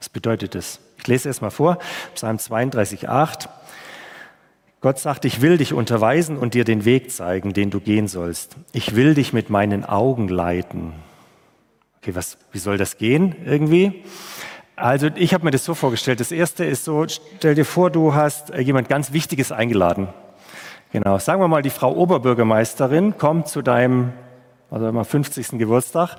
Was 0.00 0.08
bedeutet 0.08 0.56
das? 0.56 0.80
Ich 1.06 1.08
lese 1.08 1.28
es 1.28 1.40
mal 1.40 1.50
vor, 1.50 1.78
Psalm 2.16 2.36
32, 2.36 3.08
8. 3.08 3.48
Gott 4.80 4.98
sagt, 4.98 5.24
ich 5.24 5.40
will 5.40 5.56
dich 5.56 5.72
unterweisen 5.72 6.36
und 6.36 6.54
dir 6.54 6.64
den 6.64 6.84
Weg 6.84 7.12
zeigen, 7.12 7.52
den 7.52 7.70
du 7.70 7.78
gehen 7.78 8.08
sollst. 8.08 8.56
Ich 8.72 8.96
will 8.96 9.14
dich 9.14 9.32
mit 9.32 9.48
meinen 9.48 9.84
Augen 9.84 10.26
leiten. 10.26 10.94
Okay, 11.98 12.16
was, 12.16 12.38
wie 12.50 12.58
soll 12.58 12.76
das 12.76 12.98
gehen 12.98 13.36
irgendwie? 13.44 14.02
Also 14.74 15.06
ich 15.14 15.32
habe 15.32 15.44
mir 15.44 15.52
das 15.52 15.64
so 15.64 15.74
vorgestellt. 15.74 16.18
Das 16.18 16.32
erste 16.32 16.64
ist 16.64 16.84
so, 16.84 17.06
stell 17.06 17.54
dir 17.54 17.64
vor, 17.64 17.90
du 17.90 18.14
hast 18.14 18.50
äh, 18.50 18.60
jemand 18.60 18.88
ganz 18.88 19.12
Wichtiges 19.12 19.52
eingeladen. 19.52 20.08
Genau, 20.90 21.20
sagen 21.20 21.40
wir 21.40 21.46
mal, 21.46 21.62
die 21.62 21.70
Frau 21.70 21.94
Oberbürgermeisterin 21.94 23.16
kommt 23.16 23.46
zu 23.46 23.62
deinem 23.62 24.12
also 24.72 24.88
immer 24.88 25.04
50. 25.04 25.50
Geburtstag 25.50 26.16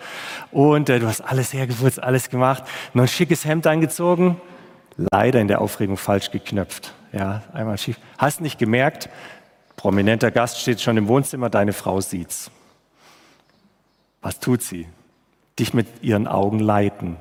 und 0.52 0.88
äh, 0.88 1.00
du 1.00 1.08
hast 1.08 1.20
alles 1.20 1.52
hergewurzt, 1.52 2.02
alles 2.02 2.30
gemacht, 2.30 2.64
noch 2.94 3.04
ein 3.04 3.10
schickes 3.10 3.44
Hemd 3.44 3.68
angezogen, 3.68 4.40
leider 4.98 5.40
in 5.40 5.48
der 5.48 5.62
Aufregung 5.62 5.98
falsch 5.98 6.32
geknöpft. 6.32 6.94
Ja, 7.14 7.44
einmal 7.54 7.78
schief. 7.78 7.98
Hast 8.18 8.42
nicht 8.42 8.60
gemerkt, 8.60 9.10
prominenter 9.76 10.32
Gast 10.32 10.60
steht 10.60 10.82
schon 10.82 10.98
im 10.98 11.08
Wohnzimmer, 11.08 11.50
deine 11.50 11.74
Frau 11.74 12.02
sieht's. 12.02 12.52
Was 14.22 14.40
tut 14.40 14.62
sie? 14.62 14.88
Dich 15.60 15.74
mit 15.74 15.88
ihren 16.02 16.28
Augen 16.28 16.60
leiten. 16.60 17.18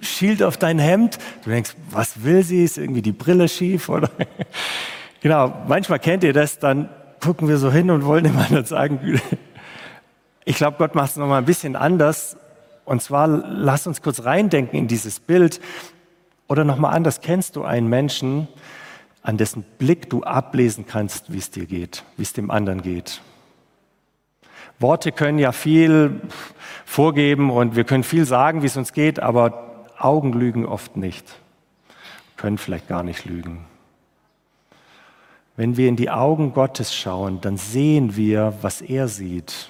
Schielt 0.00 0.42
auf 0.42 0.56
dein 0.56 0.78
Hemd. 0.78 1.18
Du 1.44 1.50
denkst, 1.50 1.76
was 1.90 2.24
will 2.24 2.42
sie? 2.42 2.64
Ist 2.64 2.78
irgendwie 2.78 3.02
die 3.02 3.12
Brille 3.12 3.48
schief? 3.48 3.88
Oder? 3.88 4.10
genau, 5.20 5.54
manchmal 5.68 5.98
kennt 5.98 6.24
ihr 6.24 6.32
das, 6.32 6.58
dann 6.58 6.88
gucken 7.20 7.48
wir 7.48 7.58
so 7.58 7.70
hin 7.70 7.90
und 7.90 8.04
wollen 8.04 8.24
dem 8.24 8.38
anderen 8.38 8.64
sagen, 8.64 9.20
ich 10.44 10.56
glaube, 10.56 10.78
Gott 10.78 10.94
macht 10.94 11.10
es 11.10 11.16
nochmal 11.16 11.38
ein 11.38 11.44
bisschen 11.44 11.76
anders 11.76 12.36
und 12.90 13.00
zwar, 13.00 13.28
lass 13.28 13.86
uns 13.86 14.02
kurz 14.02 14.24
reindenken 14.24 14.76
in 14.76 14.88
dieses 14.88 15.20
Bild. 15.20 15.60
Oder 16.48 16.64
nochmal 16.64 16.92
anders, 16.92 17.20
kennst 17.20 17.54
du 17.54 17.62
einen 17.62 17.86
Menschen, 17.86 18.48
an 19.22 19.36
dessen 19.36 19.62
Blick 19.78 20.10
du 20.10 20.24
ablesen 20.24 20.86
kannst, 20.88 21.32
wie 21.32 21.38
es 21.38 21.52
dir 21.52 21.66
geht, 21.66 22.02
wie 22.16 22.24
es 22.24 22.32
dem 22.32 22.50
anderen 22.50 22.82
geht? 22.82 23.22
Worte 24.80 25.12
können 25.12 25.38
ja 25.38 25.52
viel 25.52 26.20
vorgeben 26.84 27.52
und 27.52 27.76
wir 27.76 27.84
können 27.84 28.02
viel 28.02 28.24
sagen, 28.24 28.62
wie 28.62 28.66
es 28.66 28.76
uns 28.76 28.92
geht, 28.92 29.20
aber 29.20 29.86
Augen 29.96 30.32
lügen 30.32 30.66
oft 30.66 30.96
nicht, 30.96 31.36
können 32.36 32.58
vielleicht 32.58 32.88
gar 32.88 33.04
nicht 33.04 33.24
lügen. 33.24 33.66
Wenn 35.54 35.76
wir 35.76 35.88
in 35.88 35.94
die 35.94 36.10
Augen 36.10 36.54
Gottes 36.54 36.92
schauen, 36.92 37.40
dann 37.40 37.56
sehen 37.56 38.16
wir, 38.16 38.52
was 38.62 38.80
er 38.80 39.06
sieht. 39.06 39.68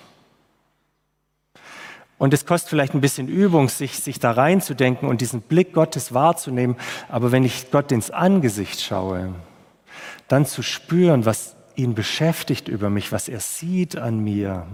Und 2.21 2.35
es 2.35 2.45
kostet 2.45 2.69
vielleicht 2.69 2.93
ein 2.93 3.01
bisschen 3.01 3.29
Übung, 3.29 3.71
sich, 3.71 3.99
sich 3.99 4.19
da 4.19 4.33
reinzudenken 4.33 5.09
und 5.09 5.23
diesen 5.23 5.41
Blick 5.41 5.73
Gottes 5.73 6.13
wahrzunehmen. 6.13 6.77
Aber 7.09 7.33
wenn 7.33 7.45
ich 7.45 7.71
Gott 7.71 7.91
ins 7.93 8.11
Angesicht 8.11 8.83
schaue, 8.83 9.33
dann 10.29 10.45
zu 10.45 10.63
spüren, 10.63 11.25
was 11.25 11.57
ihn 11.77 11.95
beschäftigt 11.95 12.69
über 12.69 12.91
mich, 12.91 13.11
was 13.11 13.31
er 13.31 13.41
sieht 13.41 13.97
an 13.97 14.19
mir. 14.19 14.67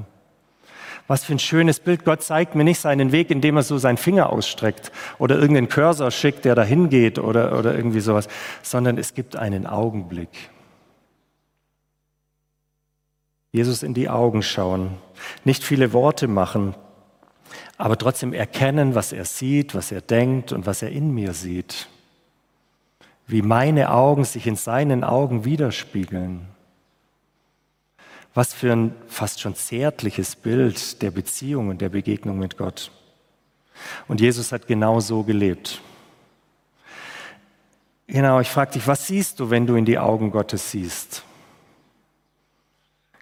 Was 1.06 1.24
für 1.24 1.36
ein 1.36 1.38
schönes 1.38 1.78
Bild. 1.78 2.04
Gott 2.04 2.20
zeigt 2.24 2.56
mir 2.56 2.64
nicht 2.64 2.80
seinen 2.80 3.12
Weg, 3.12 3.30
indem 3.30 3.58
er 3.58 3.62
so 3.62 3.78
seinen 3.78 3.96
Finger 3.96 4.30
ausstreckt 4.30 4.90
oder 5.18 5.36
irgendeinen 5.36 5.68
Cursor 5.68 6.10
schickt, 6.10 6.44
der 6.44 6.56
dahin 6.56 6.88
geht 6.88 7.20
oder, 7.20 7.56
oder 7.56 7.76
irgendwie 7.76 8.00
sowas, 8.00 8.26
sondern 8.64 8.98
es 8.98 9.14
gibt 9.14 9.36
einen 9.36 9.68
Augenblick. 9.68 10.50
Jesus 13.52 13.84
in 13.84 13.94
die 13.94 14.08
Augen 14.08 14.42
schauen, 14.42 14.98
nicht 15.44 15.62
viele 15.62 15.92
Worte 15.92 16.26
machen, 16.26 16.74
aber 17.78 17.98
trotzdem 17.98 18.32
erkennen, 18.32 18.94
was 18.94 19.12
er 19.12 19.24
sieht, 19.24 19.74
was 19.74 19.92
er 19.92 20.00
denkt 20.00 20.52
und 20.52 20.66
was 20.66 20.82
er 20.82 20.90
in 20.90 21.12
mir 21.12 21.34
sieht. 21.34 21.88
Wie 23.26 23.42
meine 23.42 23.90
Augen 23.90 24.24
sich 24.24 24.46
in 24.46 24.56
seinen 24.56 25.04
Augen 25.04 25.44
widerspiegeln. 25.44 26.46
Was 28.34 28.54
für 28.54 28.72
ein 28.72 28.94
fast 29.08 29.40
schon 29.40 29.54
zärtliches 29.54 30.36
Bild 30.36 31.02
der 31.02 31.10
Beziehung 31.10 31.68
und 31.68 31.80
der 31.80 31.88
Begegnung 31.88 32.38
mit 32.38 32.56
Gott. 32.56 32.90
Und 34.08 34.20
Jesus 34.20 34.52
hat 34.52 34.66
genau 34.66 35.00
so 35.00 35.22
gelebt. 35.22 35.80
Genau, 38.06 38.40
ich 38.40 38.48
frage 38.48 38.72
dich, 38.72 38.86
was 38.86 39.06
siehst 39.06 39.40
du, 39.40 39.50
wenn 39.50 39.66
du 39.66 39.74
in 39.74 39.84
die 39.84 39.98
Augen 39.98 40.30
Gottes 40.30 40.70
siehst? 40.70 41.25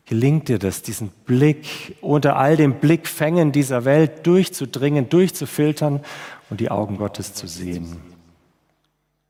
Gelingt 0.06 0.48
dir 0.48 0.58
das, 0.58 0.82
diesen 0.82 1.08
Blick 1.08 1.96
unter 2.02 2.36
all 2.36 2.56
den 2.56 2.74
Blickfängen 2.74 3.52
dieser 3.52 3.84
Welt 3.86 4.26
durchzudringen, 4.26 5.08
durchzufiltern 5.08 6.04
und 6.50 6.60
die 6.60 6.70
Augen 6.70 6.98
Gottes 6.98 7.32
zu 7.32 7.46
sehen? 7.46 7.96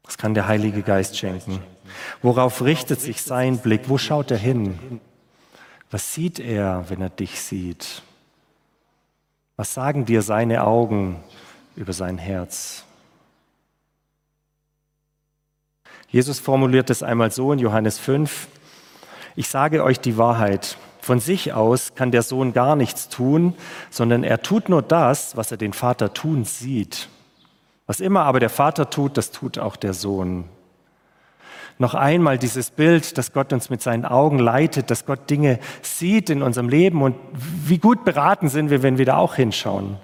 Das 0.02 0.18
kann 0.18 0.34
der 0.34 0.48
Heilige 0.48 0.82
Geist 0.82 1.16
schenken. 1.16 1.60
Worauf 2.22 2.62
richtet 2.62 3.00
sich 3.00 3.22
sein 3.22 3.58
Blick? 3.58 3.88
Wo 3.88 3.98
schaut 3.98 4.30
er 4.30 4.36
hin? 4.36 5.00
Was 5.90 6.12
sieht 6.12 6.40
er, 6.40 6.84
wenn 6.88 7.00
er 7.00 7.10
dich 7.10 7.40
sieht? 7.40 8.02
Was 9.56 9.74
sagen 9.74 10.04
dir 10.04 10.22
seine 10.22 10.64
Augen 10.64 11.22
über 11.76 11.92
sein 11.92 12.18
Herz? 12.18 12.84
Jesus 16.08 16.40
formuliert 16.40 16.90
es 16.90 17.02
einmal 17.02 17.30
so 17.30 17.52
in 17.52 17.60
Johannes 17.60 17.98
5. 17.98 18.48
Ich 19.36 19.48
sage 19.48 19.82
euch 19.82 20.00
die 20.00 20.16
Wahrheit. 20.16 20.76
Von 21.00 21.20
sich 21.20 21.52
aus 21.52 21.94
kann 21.94 22.12
der 22.12 22.22
Sohn 22.22 22.52
gar 22.52 22.76
nichts 22.76 23.08
tun, 23.08 23.54
sondern 23.90 24.24
er 24.24 24.40
tut 24.42 24.68
nur 24.68 24.80
das, 24.80 25.36
was 25.36 25.50
er 25.50 25.56
den 25.56 25.72
Vater 25.72 26.14
tun 26.14 26.44
sieht. 26.44 27.08
Was 27.86 28.00
immer 28.00 28.22
aber 28.22 28.40
der 28.40 28.48
Vater 28.48 28.88
tut, 28.88 29.16
das 29.18 29.30
tut 29.30 29.58
auch 29.58 29.76
der 29.76 29.92
Sohn. 29.92 30.44
Noch 31.78 31.94
einmal 31.94 32.38
dieses 32.38 32.70
Bild, 32.70 33.18
dass 33.18 33.32
Gott 33.32 33.52
uns 33.52 33.68
mit 33.68 33.82
seinen 33.82 34.04
Augen 34.04 34.38
leitet, 34.38 34.90
dass 34.90 35.04
Gott 35.04 35.28
Dinge 35.28 35.58
sieht 35.82 36.30
in 36.30 36.40
unserem 36.40 36.68
Leben 36.68 37.02
und 37.02 37.16
wie 37.32 37.78
gut 37.78 38.04
beraten 38.04 38.48
sind 38.48 38.70
wir, 38.70 38.82
wenn 38.82 38.96
wir 38.96 39.04
da 39.04 39.16
auch 39.16 39.34
hinschauen. 39.34 39.96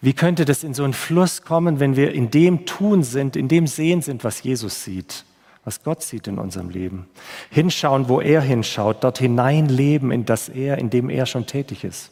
Wie 0.00 0.14
könnte 0.14 0.46
das 0.46 0.64
in 0.64 0.72
so 0.72 0.82
einen 0.82 0.94
Fluss 0.94 1.42
kommen, 1.42 1.78
wenn 1.78 1.94
wir 1.94 2.12
in 2.12 2.30
dem 2.30 2.64
Tun 2.64 3.02
sind, 3.02 3.36
in 3.36 3.48
dem 3.48 3.66
Sehen 3.66 4.00
sind, 4.00 4.24
was 4.24 4.42
Jesus 4.42 4.82
sieht? 4.82 5.24
Was 5.64 5.82
Gott 5.82 6.02
sieht 6.02 6.26
in 6.26 6.38
unserem 6.38 6.70
Leben. 6.70 7.06
Hinschauen, 7.50 8.08
wo 8.08 8.20
er 8.20 8.40
hinschaut, 8.40 9.04
dort 9.04 9.18
hineinleben, 9.18 10.10
in 10.10 10.24
das 10.24 10.48
er, 10.48 10.78
in 10.78 10.90
dem 10.90 11.10
er 11.10 11.26
schon 11.26 11.46
tätig 11.46 11.84
ist. 11.84 12.10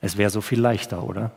Es 0.00 0.18
wäre 0.18 0.30
so 0.30 0.40
viel 0.40 0.60
leichter, 0.60 1.02
oder? 1.02 1.30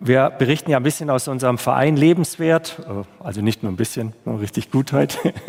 Wir 0.00 0.30
berichten 0.30 0.70
ja 0.70 0.76
ein 0.76 0.84
bisschen 0.84 1.10
aus 1.10 1.26
unserem 1.26 1.58
Verein 1.58 1.96
Lebenswert, 1.96 2.80
also 3.18 3.40
nicht 3.40 3.64
nur 3.64 3.72
ein 3.72 3.76
bisschen, 3.76 4.12
nur 4.24 4.40
richtig 4.40 4.70
gut 4.70 4.92
heute. 4.92 5.18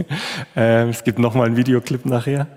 Ähm, 0.56 0.90
es 0.90 1.04
gibt 1.04 1.20
nochmal 1.20 1.46
einen 1.46 1.58
Videoclip 1.58 2.06
nachher. 2.06 2.48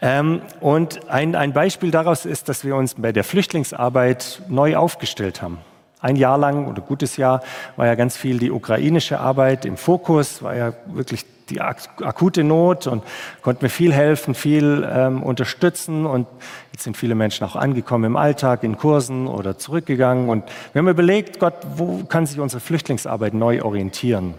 Ähm, 0.00 0.42
und 0.60 1.08
ein 1.08 1.52
Beispiel 1.52 1.90
daraus 1.90 2.24
ist, 2.24 2.48
dass 2.48 2.64
wir 2.64 2.76
uns 2.76 2.94
bei 2.94 3.12
der 3.12 3.24
Flüchtlingsarbeit 3.24 4.42
neu 4.48 4.76
aufgestellt 4.76 5.42
haben. 5.42 5.58
Ein 6.02 6.16
Jahr 6.16 6.36
lang 6.36 6.66
oder 6.66 6.82
gutes 6.82 7.16
Jahr 7.16 7.42
war 7.76 7.86
ja 7.86 7.94
ganz 7.94 8.16
viel 8.16 8.38
die 8.38 8.50
ukrainische 8.50 9.20
Arbeit 9.20 9.64
im 9.64 9.76
Fokus, 9.76 10.42
war 10.42 10.54
ja 10.54 10.72
wirklich 10.86 11.24
die 11.48 11.60
akute 11.60 12.44
Not 12.44 12.86
und 12.86 13.02
konnten 13.42 13.64
mir 13.64 13.68
viel 13.68 13.92
helfen, 13.92 14.34
viel 14.34 14.88
ähm, 14.90 15.22
unterstützen. 15.22 16.04
Und 16.06 16.26
jetzt 16.72 16.84
sind 16.84 16.96
viele 16.96 17.14
Menschen 17.14 17.46
auch 17.46 17.56
angekommen 17.56 18.04
im 18.04 18.16
Alltag, 18.16 18.64
in 18.64 18.76
Kursen 18.76 19.26
oder 19.26 19.58
zurückgegangen. 19.58 20.28
Und 20.28 20.44
wir 20.72 20.80
haben 20.80 20.88
überlegt, 20.88 21.38
Gott, 21.38 21.54
wo 21.76 22.04
kann 22.04 22.26
sich 22.26 22.40
unsere 22.40 22.60
Flüchtlingsarbeit 22.60 23.34
neu 23.34 23.62
orientieren? 23.62 24.34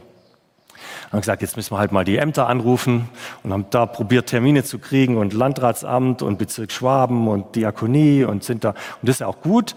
haben 1.14 1.22
gesagt, 1.22 1.44
jetzt 1.44 1.56
müssen 1.56 1.72
wir 1.72 1.78
halt 1.78 1.92
mal 1.92 2.04
die 2.04 2.18
Ämter 2.18 2.48
anrufen 2.48 3.08
und 3.44 3.54
haben 3.54 3.68
da 3.70 3.86
probiert, 3.86 4.28
Termine 4.28 4.64
zu 4.64 4.80
kriegen 4.80 5.18
und 5.18 5.34
Landratsamt 5.34 6.24
und 6.24 6.40
Bezirk 6.40 6.72
Schwaben 6.72 7.28
und 7.28 7.56
Diakonie 7.56 8.24
und 8.24 8.44
sind 8.44 8.64
da, 8.64 8.70
und 8.70 8.78
das 9.04 9.18
ist 9.18 9.20
ja 9.20 9.28
auch 9.28 9.42
gut. 9.42 9.76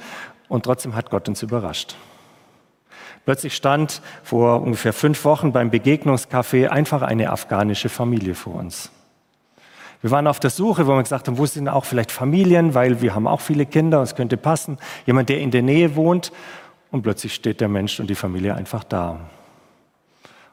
Und 0.48 0.64
trotzdem 0.64 0.94
hat 0.94 1.10
Gott 1.10 1.28
uns 1.28 1.42
überrascht. 1.42 1.96
Plötzlich 3.24 3.56
stand 3.56 4.02
vor 4.22 4.62
ungefähr 4.62 4.92
fünf 4.92 5.24
Wochen 5.24 5.52
beim 5.52 5.70
Begegnungscafé 5.70 6.68
einfach 6.68 7.02
eine 7.02 7.30
afghanische 7.30 7.88
Familie 7.88 8.34
vor 8.34 8.54
uns. 8.54 8.90
Wir 10.00 10.10
waren 10.10 10.26
auf 10.28 10.38
der 10.38 10.50
Suche, 10.50 10.86
wo 10.86 10.92
wir 10.92 11.02
gesagt 11.02 11.26
haben, 11.26 11.38
wo 11.38 11.46
sind 11.46 11.68
auch 11.68 11.84
vielleicht 11.84 12.12
Familien, 12.12 12.74
weil 12.74 13.00
wir 13.00 13.14
haben 13.14 13.26
auch 13.26 13.40
viele 13.40 13.66
Kinder, 13.66 14.02
es 14.02 14.14
könnte 14.14 14.36
passen. 14.36 14.78
Jemand, 15.06 15.28
der 15.28 15.40
in 15.40 15.50
der 15.50 15.62
Nähe 15.62 15.96
wohnt. 15.96 16.30
Und 16.92 17.02
plötzlich 17.02 17.34
steht 17.34 17.60
der 17.60 17.68
Mensch 17.68 17.98
und 17.98 18.08
die 18.08 18.14
Familie 18.14 18.54
einfach 18.54 18.84
da 18.84 19.18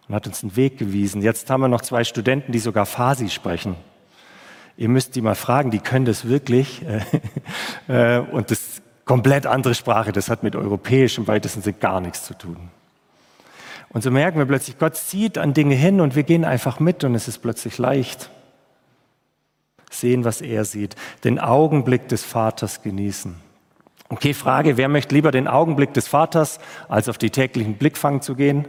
und 0.08 0.16
hat 0.16 0.28
uns 0.28 0.44
einen 0.44 0.56
Weg 0.56 0.78
gewiesen. 0.78 1.22
Jetzt 1.22 1.50
haben 1.50 1.62
wir 1.62 1.68
noch 1.68 1.82
zwei 1.82 2.04
Studenten, 2.04 2.52
die 2.52 2.60
sogar 2.60 2.86
Farsi 2.86 3.30
sprechen. 3.30 3.76
Ihr 4.76 4.90
müsst 4.90 5.16
die 5.16 5.22
mal 5.22 5.36
fragen, 5.36 5.72
die 5.72 5.80
können 5.80 6.06
das 6.06 6.28
wirklich. 6.28 6.84
Äh, 7.90 8.20
und 8.20 8.50
das 8.50 8.73
komplett 9.06 9.46
andere 9.46 9.76
Sprache. 9.76 10.12
Das 10.12 10.30
hat 10.30 10.44
mit 10.44 10.56
europäischem 10.56 11.28
weitesten 11.28 11.62
Sinne 11.62 11.78
gar 11.80 12.00
nichts 12.02 12.26
zu 12.26 12.34
tun. 12.34 12.70
Und 13.90 14.02
so 14.02 14.10
merken 14.10 14.40
wir 14.40 14.46
plötzlich, 14.46 14.80
Gott 14.80 14.96
sieht 14.96 15.38
an 15.38 15.54
Dinge 15.54 15.76
hin 15.76 16.02
und 16.02 16.16
wir 16.16 16.24
gehen 16.24 16.46
einfach 16.46 16.80
mit 16.80 17.04
und 17.04 17.14
es 17.14 17.28
ist 17.28 17.40
plötzlich 17.40 17.78
leicht. 17.78 18.30
Sehen, 19.92 20.26
was 20.26 20.42
er 20.42 20.66
sieht. 20.66 20.96
Den 21.24 21.38
Augenblick 21.38 22.08
des 22.08 22.24
Vaters 22.24 22.82
genießen. 22.82 23.36
Okay, 24.10 24.34
Frage, 24.34 24.78
wer 24.78 24.90
möchte 24.90 25.14
lieber 25.14 25.32
den 25.32 25.48
Augenblick 25.48 25.94
des 25.94 26.08
Vaters, 26.08 26.60
als 26.90 27.08
auf 27.10 27.20
die 27.20 27.30
täglichen 27.30 27.76
Blickfang 27.76 28.22
zu 28.22 28.36
gehen? 28.36 28.66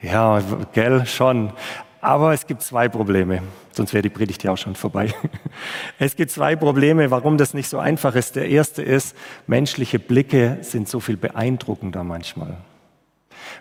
Ja, 0.00 0.42
gell, 0.72 1.06
schon. 1.06 1.52
Aber 2.00 2.32
es 2.32 2.46
gibt 2.46 2.62
zwei 2.62 2.88
Probleme, 2.88 3.42
sonst 3.72 3.92
wäre 3.92 4.02
die 4.02 4.08
Predigt 4.08 4.44
ja 4.44 4.52
auch 4.52 4.58
schon 4.58 4.76
vorbei. 4.76 5.12
Es 5.98 6.14
gibt 6.14 6.30
zwei 6.30 6.54
Probleme, 6.54 7.10
warum 7.10 7.38
das 7.38 7.54
nicht 7.54 7.68
so 7.68 7.78
einfach 7.78 8.14
ist. 8.14 8.36
Der 8.36 8.48
erste 8.48 8.82
ist, 8.82 9.16
menschliche 9.48 9.98
Blicke 9.98 10.58
sind 10.60 10.88
so 10.88 11.00
viel 11.00 11.16
beeindruckender 11.16 12.04
manchmal. 12.04 12.58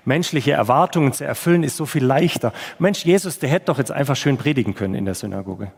Menschliche 0.05 0.51
Erwartungen 0.51 1.13
zu 1.13 1.25
erfüllen 1.25 1.63
ist 1.63 1.77
so 1.77 1.85
viel 1.85 2.05
leichter. 2.05 2.53
Mensch, 2.77 3.03
Jesus, 3.05 3.39
der 3.39 3.49
hätte 3.49 3.67
doch 3.67 3.79
jetzt 3.79 3.91
einfach 3.91 4.15
schön 4.15 4.37
predigen 4.37 4.75
können 4.75 4.93
in 4.93 5.05
der 5.05 5.15
Synagoge. 5.15 5.71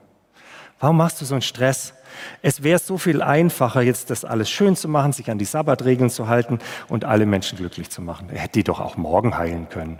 Warum 0.79 0.97
machst 0.97 1.21
du 1.21 1.25
so 1.25 1.35
einen 1.35 1.41
Stress? 1.41 1.93
Es 2.41 2.63
wäre 2.63 2.79
so 2.79 2.97
viel 2.97 3.21
einfacher, 3.21 3.81
jetzt 3.81 4.09
das 4.09 4.25
alles 4.25 4.49
schön 4.49 4.75
zu 4.75 4.87
machen, 4.87 5.13
sich 5.13 5.29
an 5.29 5.37
die 5.37 5.45
Sabbatregeln 5.45 6.09
zu 6.09 6.27
halten 6.27 6.59
und 6.87 7.05
alle 7.05 7.25
Menschen 7.25 7.57
glücklich 7.57 7.89
zu 7.89 8.01
machen. 8.01 8.29
Er 8.29 8.39
hätte 8.39 8.53
die 8.53 8.63
doch 8.63 8.79
auch 8.79 8.97
morgen 8.97 9.37
heilen 9.37 9.69
können. 9.69 9.99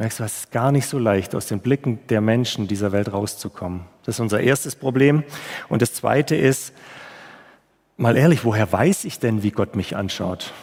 Merkst 0.00 0.18
du, 0.18 0.24
es 0.24 0.34
ist 0.38 0.50
gar 0.50 0.72
nicht 0.72 0.86
so 0.86 0.98
leicht, 0.98 1.34
aus 1.34 1.44
den 1.44 1.60
Blicken 1.60 1.98
der 2.08 2.22
Menschen 2.22 2.66
dieser 2.66 2.90
Welt 2.90 3.12
rauszukommen. 3.12 3.82
Das 4.06 4.16
ist 4.16 4.20
unser 4.20 4.40
erstes 4.40 4.74
Problem. 4.74 5.24
Und 5.68 5.82
das 5.82 5.92
zweite 5.92 6.34
ist, 6.36 6.72
mal 7.98 8.16
ehrlich, 8.16 8.42
woher 8.42 8.72
weiß 8.72 9.04
ich 9.04 9.18
denn, 9.18 9.42
wie 9.42 9.50
Gott 9.50 9.76
mich 9.76 9.96
anschaut? 9.96 10.54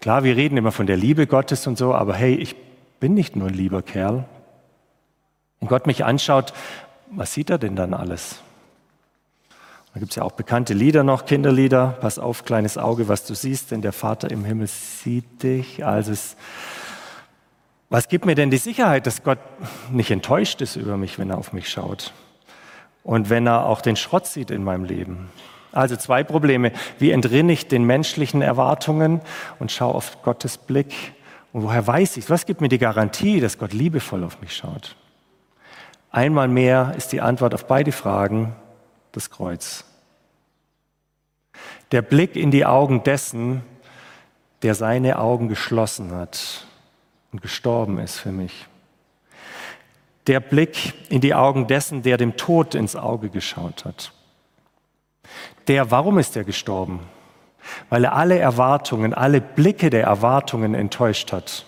Klar, 0.00 0.24
wir 0.24 0.34
reden 0.34 0.56
immer 0.56 0.72
von 0.72 0.86
der 0.86 0.96
Liebe 0.96 1.26
Gottes 1.26 1.66
und 1.66 1.76
so, 1.76 1.94
aber 1.94 2.14
hey, 2.14 2.36
ich 2.36 2.56
bin 3.00 3.12
nicht 3.12 3.36
nur 3.36 3.48
ein 3.48 3.54
lieber 3.54 3.82
Kerl. 3.82 4.24
Wenn 5.60 5.68
Gott 5.68 5.86
mich 5.86 6.06
anschaut, 6.06 6.54
was 7.10 7.34
sieht 7.34 7.50
er 7.50 7.58
denn 7.58 7.76
dann 7.76 7.92
alles? 7.92 8.36
Da 9.92 10.00
gibt 10.00 10.12
es 10.12 10.16
ja 10.16 10.22
auch 10.22 10.32
bekannte 10.32 10.72
Lieder 10.72 11.04
noch, 11.04 11.26
Kinderlieder. 11.26 11.98
Pass 12.00 12.18
auf, 12.18 12.46
kleines 12.46 12.78
Auge, 12.78 13.08
was 13.08 13.26
du 13.26 13.34
siehst, 13.34 13.72
denn 13.72 13.82
der 13.82 13.92
Vater 13.92 14.30
im 14.30 14.46
Himmel 14.46 14.68
sieht 14.68 15.42
dich. 15.42 15.84
Also 15.84 16.12
es 16.12 16.34
was 17.90 18.08
gibt 18.08 18.26
mir 18.26 18.34
denn 18.34 18.50
die 18.50 18.58
Sicherheit, 18.58 19.06
dass 19.06 19.22
Gott 19.22 19.38
nicht 19.90 20.10
enttäuscht 20.10 20.60
ist 20.60 20.76
über 20.76 20.96
mich, 20.96 21.18
wenn 21.18 21.30
er 21.30 21.38
auf 21.38 21.52
mich 21.52 21.70
schaut? 21.70 22.12
Und 23.02 23.30
wenn 23.30 23.46
er 23.46 23.64
auch 23.64 23.80
den 23.80 23.96
Schrott 23.96 24.26
sieht 24.26 24.50
in 24.50 24.62
meinem 24.62 24.84
Leben? 24.84 25.30
Also 25.72 25.96
zwei 25.96 26.22
Probleme. 26.22 26.72
Wie 26.98 27.10
entrinne 27.10 27.52
ich 27.52 27.66
den 27.66 27.84
menschlichen 27.84 28.42
Erwartungen 28.42 29.22
und 29.58 29.72
schaue 29.72 29.94
auf 29.94 30.22
Gottes 30.22 30.58
Blick? 30.58 30.92
Und 31.54 31.62
woher 31.62 31.86
weiß 31.86 32.18
ich? 32.18 32.28
Was 32.28 32.44
gibt 32.44 32.60
mir 32.60 32.68
die 32.68 32.78
Garantie, 32.78 33.40
dass 33.40 33.56
Gott 33.56 33.72
liebevoll 33.72 34.22
auf 34.22 34.40
mich 34.42 34.54
schaut? 34.54 34.96
Einmal 36.10 36.48
mehr 36.48 36.92
ist 36.96 37.12
die 37.12 37.22
Antwort 37.22 37.54
auf 37.54 37.66
beide 37.66 37.92
Fragen 37.92 38.54
das 39.12 39.30
Kreuz. 39.30 39.84
Der 41.92 42.02
Blick 42.02 42.36
in 42.36 42.50
die 42.50 42.66
Augen 42.66 43.02
dessen, 43.02 43.62
der 44.62 44.74
seine 44.74 45.18
Augen 45.18 45.48
geschlossen 45.48 46.14
hat 46.14 46.67
und 47.32 47.42
gestorben 47.42 47.98
ist 47.98 48.18
für 48.18 48.32
mich. 48.32 48.66
Der 50.26 50.40
Blick 50.40 50.94
in 51.08 51.20
die 51.20 51.34
Augen 51.34 51.66
dessen, 51.66 52.02
der 52.02 52.16
dem 52.16 52.36
Tod 52.36 52.74
ins 52.74 52.96
Auge 52.96 53.30
geschaut 53.30 53.84
hat. 53.84 54.12
Der, 55.66 55.90
warum 55.90 56.18
ist 56.18 56.36
er 56.36 56.44
gestorben? 56.44 57.00
Weil 57.88 58.04
er 58.04 58.14
alle 58.14 58.38
Erwartungen, 58.38 59.12
alle 59.14 59.40
Blicke 59.40 59.90
der 59.90 60.04
Erwartungen 60.04 60.74
enttäuscht 60.74 61.32
hat. 61.32 61.66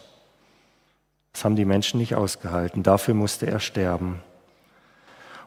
Das 1.33 1.45
haben 1.45 1.57
die 1.57 1.65
Menschen 1.65 1.99
nicht 1.99 2.15
ausgehalten. 2.15 2.83
Dafür 2.83 3.15
musste 3.15 3.47
er 3.47 3.61
sterben 3.61 4.23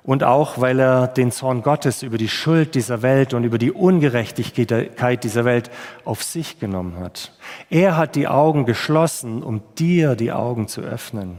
und 0.03 0.23
auch 0.23 0.59
weil 0.59 0.79
er 0.79 1.07
den 1.07 1.31
Zorn 1.31 1.61
Gottes 1.61 2.03
über 2.03 2.17
die 2.17 2.27
Schuld 2.27 2.75
dieser 2.75 3.01
Welt 3.01 3.33
und 3.33 3.45
über 3.45 3.57
die 3.57 3.71
Ungerechtigkeit 3.71 5.23
dieser 5.23 5.45
Welt 5.45 5.71
auf 6.03 6.23
sich 6.23 6.59
genommen 6.59 6.99
hat. 6.99 7.31
Er 7.69 7.95
hat 7.95 8.15
die 8.15 8.27
Augen 8.27 8.65
geschlossen, 8.65 9.41
um 9.43 9.61
dir 9.77 10.15
die 10.15 10.31
Augen 10.31 10.67
zu 10.67 10.81
öffnen. 10.81 11.37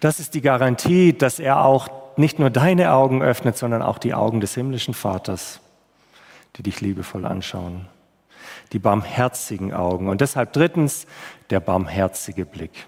Das 0.00 0.20
ist 0.20 0.34
die 0.34 0.40
Garantie, 0.40 1.12
dass 1.12 1.38
er 1.38 1.64
auch 1.64 1.88
nicht 2.16 2.38
nur 2.38 2.50
deine 2.50 2.92
Augen 2.92 3.22
öffnet, 3.22 3.56
sondern 3.58 3.82
auch 3.82 3.98
die 3.98 4.14
Augen 4.14 4.40
des 4.40 4.54
himmlischen 4.54 4.94
Vaters, 4.94 5.60
die 6.56 6.62
dich 6.62 6.80
liebevoll 6.80 7.26
anschauen. 7.26 7.86
Die 8.72 8.78
barmherzigen 8.78 9.72
Augen. 9.72 10.08
Und 10.08 10.20
deshalb 10.20 10.52
drittens 10.52 11.06
der 11.50 11.60
barmherzige 11.60 12.44
Blick. 12.44 12.86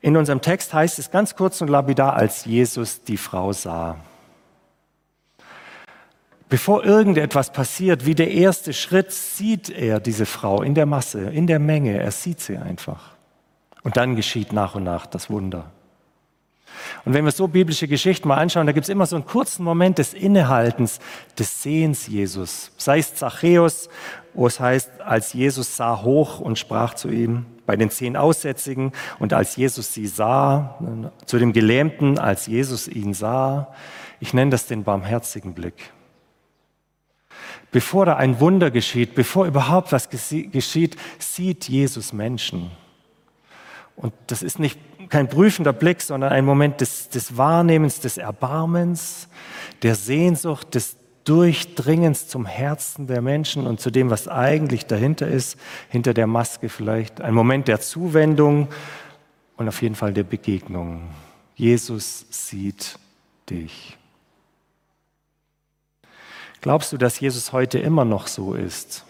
In 0.00 0.16
unserem 0.16 0.40
Text 0.40 0.72
heißt 0.72 0.98
es 0.98 1.10
ganz 1.10 1.34
kurz 1.34 1.60
und 1.60 1.68
lapidar, 1.68 2.14
als 2.14 2.44
Jesus 2.44 3.02
die 3.02 3.16
Frau 3.16 3.52
sah. 3.52 3.96
Bevor 6.48 6.84
irgendetwas 6.84 7.52
passiert, 7.52 8.06
wie 8.06 8.14
der 8.14 8.30
erste 8.30 8.72
Schritt, 8.72 9.12
sieht 9.12 9.68
er 9.68 10.00
diese 10.00 10.24
Frau 10.24 10.62
in 10.62 10.74
der 10.74 10.86
Masse, 10.86 11.20
in 11.20 11.46
der 11.46 11.58
Menge. 11.58 11.98
Er 11.98 12.10
sieht 12.10 12.40
sie 12.40 12.56
einfach. 12.56 13.12
Und 13.82 13.96
dann 13.96 14.16
geschieht 14.16 14.52
nach 14.52 14.74
und 14.74 14.84
nach 14.84 15.06
das 15.06 15.28
Wunder. 15.28 15.70
Und 17.04 17.14
wenn 17.14 17.24
wir 17.24 17.32
so 17.32 17.48
biblische 17.48 17.88
Geschichten 17.88 18.28
mal 18.28 18.36
anschauen, 18.36 18.66
da 18.66 18.72
gibt 18.72 18.84
es 18.84 18.88
immer 18.88 19.06
so 19.06 19.16
einen 19.16 19.26
kurzen 19.26 19.64
Moment 19.64 19.98
des 19.98 20.14
Innehaltens, 20.14 21.00
des 21.38 21.62
Sehens 21.62 22.06
Jesus. 22.06 22.70
Sei 22.76 22.98
es 22.98 23.14
Zachäus, 23.14 23.88
wo 24.34 24.46
es 24.46 24.60
heißt, 24.60 25.00
als 25.00 25.32
Jesus 25.32 25.76
sah 25.76 26.02
hoch 26.02 26.40
und 26.40 26.58
sprach 26.58 26.94
zu 26.94 27.08
ihm, 27.08 27.46
bei 27.66 27.76
den 27.76 27.90
zehn 27.90 28.16
Aussätzigen 28.16 28.92
und 29.18 29.32
als 29.32 29.56
Jesus 29.56 29.92
sie 29.92 30.06
sah, 30.06 30.78
zu 31.26 31.38
dem 31.38 31.52
Gelähmten, 31.52 32.18
als 32.18 32.46
Jesus 32.46 32.88
ihn 32.88 33.12
sah. 33.12 33.74
Ich 34.20 34.32
nenne 34.32 34.50
das 34.50 34.66
den 34.66 34.84
barmherzigen 34.84 35.52
Blick. 35.52 35.92
Bevor 37.70 38.06
da 38.06 38.16
ein 38.16 38.40
Wunder 38.40 38.70
geschieht, 38.70 39.14
bevor 39.14 39.46
überhaupt 39.46 39.92
was 39.92 40.08
geschieht, 40.08 40.96
sieht 41.18 41.68
Jesus 41.68 42.14
Menschen. 42.14 42.70
Und 43.96 44.14
das 44.28 44.42
ist 44.42 44.58
nicht 44.58 44.78
kein 45.08 45.28
prüfender 45.28 45.72
Blick, 45.72 46.00
sondern 46.00 46.32
ein 46.32 46.44
Moment 46.44 46.80
des, 46.80 47.08
des 47.08 47.36
Wahrnehmens, 47.36 48.00
des 48.00 48.18
Erbarmens, 48.18 49.28
der 49.82 49.94
Sehnsucht, 49.94 50.74
des 50.74 50.96
Durchdringens 51.24 52.28
zum 52.28 52.46
Herzen 52.46 53.06
der 53.06 53.20
Menschen 53.20 53.66
und 53.66 53.80
zu 53.80 53.90
dem, 53.90 54.08
was 54.08 54.28
eigentlich 54.28 54.86
dahinter 54.86 55.28
ist, 55.28 55.58
hinter 55.90 56.14
der 56.14 56.26
Maske 56.26 56.70
vielleicht. 56.70 57.20
Ein 57.20 57.34
Moment 57.34 57.68
der 57.68 57.80
Zuwendung 57.80 58.68
und 59.58 59.68
auf 59.68 59.82
jeden 59.82 59.94
Fall 59.94 60.14
der 60.14 60.22
Begegnung. 60.22 61.10
Jesus 61.54 62.24
sieht 62.30 62.98
dich. 63.50 63.98
Glaubst 66.60 66.92
du, 66.92 66.96
dass 66.96 67.20
Jesus 67.20 67.52
heute 67.52 67.78
immer 67.78 68.04
noch 68.04 68.26
so 68.26 68.54
ist? 68.54 69.04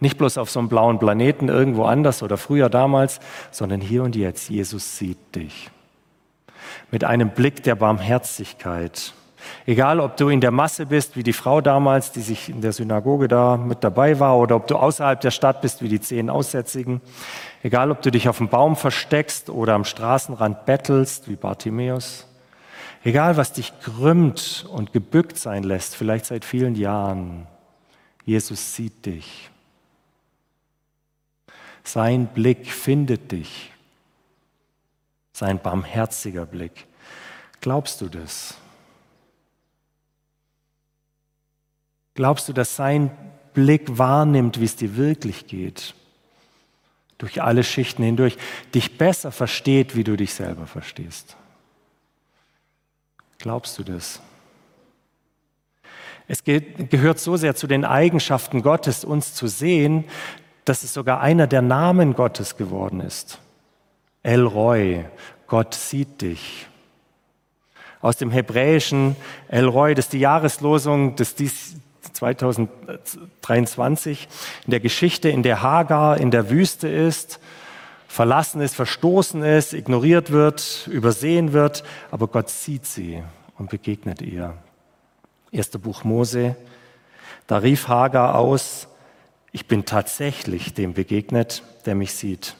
Nicht 0.00 0.18
bloß 0.18 0.38
auf 0.38 0.50
so 0.50 0.58
einem 0.58 0.68
blauen 0.68 0.98
Planeten 0.98 1.48
irgendwo 1.48 1.84
anders 1.84 2.22
oder 2.22 2.36
früher 2.36 2.68
damals, 2.68 3.20
sondern 3.50 3.80
hier 3.80 4.02
und 4.02 4.16
jetzt. 4.16 4.50
Jesus 4.50 4.98
sieht 4.98 5.34
dich. 5.34 5.70
Mit 6.90 7.04
einem 7.04 7.30
Blick 7.30 7.62
der 7.62 7.76
Barmherzigkeit. 7.76 9.14
Egal, 9.64 10.00
ob 10.00 10.16
du 10.16 10.28
in 10.28 10.40
der 10.40 10.50
Masse 10.50 10.86
bist, 10.86 11.16
wie 11.16 11.22
die 11.22 11.32
Frau 11.32 11.60
damals, 11.60 12.12
die 12.12 12.20
sich 12.20 12.48
in 12.48 12.60
der 12.60 12.72
Synagoge 12.72 13.28
da 13.28 13.56
mit 13.56 13.84
dabei 13.84 14.18
war, 14.18 14.38
oder 14.38 14.56
ob 14.56 14.66
du 14.66 14.76
außerhalb 14.76 15.20
der 15.20 15.30
Stadt 15.30 15.60
bist, 15.60 15.82
wie 15.82 15.88
die 15.88 16.00
zehn 16.00 16.30
Aussätzigen. 16.30 17.00
Egal, 17.62 17.90
ob 17.90 18.02
du 18.02 18.10
dich 18.10 18.28
auf 18.28 18.38
dem 18.38 18.48
Baum 18.48 18.76
versteckst 18.76 19.50
oder 19.50 19.74
am 19.74 19.84
Straßenrand 19.84 20.66
bettelst, 20.66 21.28
wie 21.28 21.36
Bartimäus. 21.36 22.26
Egal, 23.04 23.36
was 23.36 23.52
dich 23.52 23.72
krümmt 23.80 24.66
und 24.68 24.92
gebückt 24.92 25.38
sein 25.38 25.62
lässt, 25.62 25.94
vielleicht 25.94 26.26
seit 26.26 26.44
vielen 26.44 26.74
Jahren. 26.74 27.46
Jesus 28.24 28.74
sieht 28.74 29.06
dich. 29.06 29.50
Sein 31.86 32.26
Blick 32.26 32.72
findet 32.72 33.30
dich. 33.30 33.70
Sein 35.32 35.60
barmherziger 35.60 36.44
Blick. 36.44 36.86
Glaubst 37.60 38.00
du 38.00 38.08
das? 38.08 38.56
Glaubst 42.14 42.48
du, 42.48 42.52
dass 42.52 42.74
sein 42.74 43.10
Blick 43.54 43.98
wahrnimmt, 43.98 44.58
wie 44.60 44.64
es 44.64 44.74
dir 44.74 44.96
wirklich 44.96 45.46
geht? 45.46 45.94
Durch 47.18 47.40
alle 47.40 47.62
Schichten 47.62 48.02
hindurch, 48.02 48.36
dich 48.74 48.98
besser 48.98 49.30
versteht, 49.30 49.94
wie 49.94 50.04
du 50.04 50.16
dich 50.16 50.34
selber 50.34 50.66
verstehst. 50.66 51.36
Glaubst 53.38 53.78
du 53.78 53.84
das? 53.84 54.20
Es 56.26 56.42
gehört 56.42 57.20
so 57.20 57.36
sehr 57.36 57.54
zu 57.54 57.68
den 57.68 57.84
Eigenschaften 57.84 58.62
Gottes, 58.62 59.04
uns 59.04 59.34
zu 59.34 59.46
sehen, 59.46 60.04
dass 60.66 60.82
es 60.82 60.92
sogar 60.92 61.20
einer 61.20 61.46
der 61.46 61.62
Namen 61.62 62.12
Gottes 62.14 62.58
geworden 62.58 63.00
ist. 63.00 63.38
El 64.22 64.44
Roy, 64.44 65.06
Gott 65.46 65.72
sieht 65.74 66.20
dich. 66.20 66.66
Aus 68.00 68.16
dem 68.16 68.32
Hebräischen 68.32 69.14
El 69.48 69.68
Roy, 69.68 69.94
das 69.94 70.06
ist 70.06 70.12
die 70.12 70.18
Jahreslosung 70.18 71.14
des 71.14 71.36
2023 72.12 74.28
in 74.64 74.70
der 74.72 74.80
Geschichte, 74.80 75.28
in 75.28 75.44
der 75.44 75.62
Hagar 75.62 76.18
in 76.18 76.32
der 76.32 76.50
Wüste 76.50 76.88
ist, 76.88 77.38
verlassen 78.08 78.60
ist, 78.60 78.74
verstoßen 78.74 79.44
ist, 79.44 79.72
ignoriert 79.72 80.32
wird, 80.32 80.88
übersehen 80.90 81.52
wird, 81.52 81.84
aber 82.10 82.26
Gott 82.26 82.50
sieht 82.50 82.86
sie 82.86 83.22
und 83.56 83.70
begegnet 83.70 84.20
ihr. 84.20 84.54
Erster 85.52 85.78
Buch 85.78 86.02
Mose, 86.02 86.56
da 87.46 87.58
rief 87.58 87.86
Hagar 87.86 88.34
aus, 88.34 88.88
ich 89.56 89.66
bin 89.66 89.86
tatsächlich 89.86 90.74
dem 90.74 90.92
begegnet, 90.92 91.62
der 91.86 91.94
mich 91.94 92.12
sieht. 92.12 92.56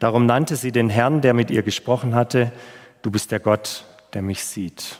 Darum 0.00 0.26
nannte 0.26 0.54
sie 0.54 0.70
den 0.70 0.90
Herrn, 0.90 1.22
der 1.22 1.32
mit 1.32 1.50
ihr 1.50 1.62
gesprochen 1.62 2.14
hatte, 2.14 2.52
du 3.00 3.10
bist 3.10 3.32
der 3.32 3.40
Gott, 3.40 3.86
der 4.12 4.20
mich 4.20 4.44
sieht. 4.44 4.98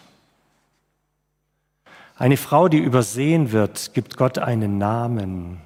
Eine 2.16 2.38
Frau, 2.38 2.68
die 2.68 2.78
übersehen 2.78 3.52
wird, 3.52 3.92
gibt 3.92 4.16
Gott 4.16 4.38
einen 4.38 4.78
Namen. 4.78 5.60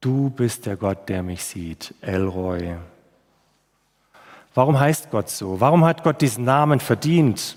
Du 0.00 0.30
bist 0.30 0.66
der 0.66 0.74
Gott, 0.74 1.08
der 1.08 1.22
mich 1.22 1.44
sieht, 1.44 1.94
Elroy. 2.00 2.74
Warum 4.56 4.80
heißt 4.80 5.12
Gott 5.12 5.30
so? 5.30 5.60
Warum 5.60 5.84
hat 5.84 6.02
Gott 6.02 6.20
diesen 6.20 6.44
Namen 6.44 6.80
verdient? 6.80 7.56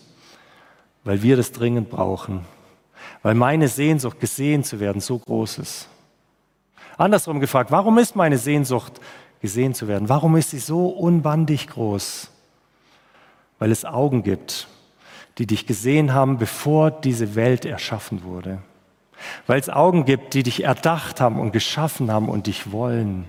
Weil 1.04 1.24
wir 1.24 1.36
das 1.36 1.52
dringend 1.52 1.90
brauchen. 1.90 2.46
Weil 3.24 3.34
meine 3.34 3.68
Sehnsucht, 3.68 4.20
gesehen 4.20 4.64
zu 4.64 4.80
werden, 4.80 5.02
so 5.02 5.18
groß 5.18 5.58
ist. 5.58 5.90
Andersrum 6.98 7.40
gefragt, 7.40 7.72
warum 7.72 7.98
ist 7.98 8.16
meine 8.16 8.38
Sehnsucht, 8.38 9.00
gesehen 9.42 9.74
zu 9.74 9.88
werden? 9.88 10.10
Warum 10.10 10.36
ist 10.38 10.52
sie 10.52 10.60
so 10.60 10.88
unbandig 10.88 11.68
groß? 11.68 12.30
Weil 13.60 13.72
es 13.72 13.86
Augen 13.86 14.24
gibt, 14.24 14.68
die 15.38 15.48
dich 15.48 15.68
gesehen 15.68 16.14
haben, 16.14 16.38
bevor 16.38 16.92
diese 16.92 17.36
Welt 17.36 17.66
erschaffen 17.66 18.24
wurde. 18.24 18.62
Weil 19.48 19.60
es 19.60 19.70
Augen 19.70 20.06
gibt, 20.06 20.34
die 20.34 20.44
dich 20.44 20.64
erdacht 20.64 21.22
haben 21.22 21.40
und 21.40 21.52
geschaffen 21.52 22.12
haben 22.12 22.30
und 22.30 22.48
dich 22.48 22.72
wollen, 22.72 23.26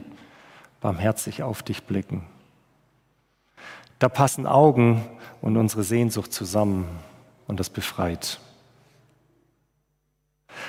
barmherzig 0.80 1.42
auf 1.42 1.62
dich 1.62 1.84
blicken. 1.84 2.24
Da 3.98 4.08
passen 4.08 4.46
Augen 4.46 5.06
und 5.40 5.56
unsere 5.56 5.82
Sehnsucht 5.82 6.32
zusammen 6.32 6.86
und 7.46 7.60
das 7.60 7.70
befreit. 7.70 8.40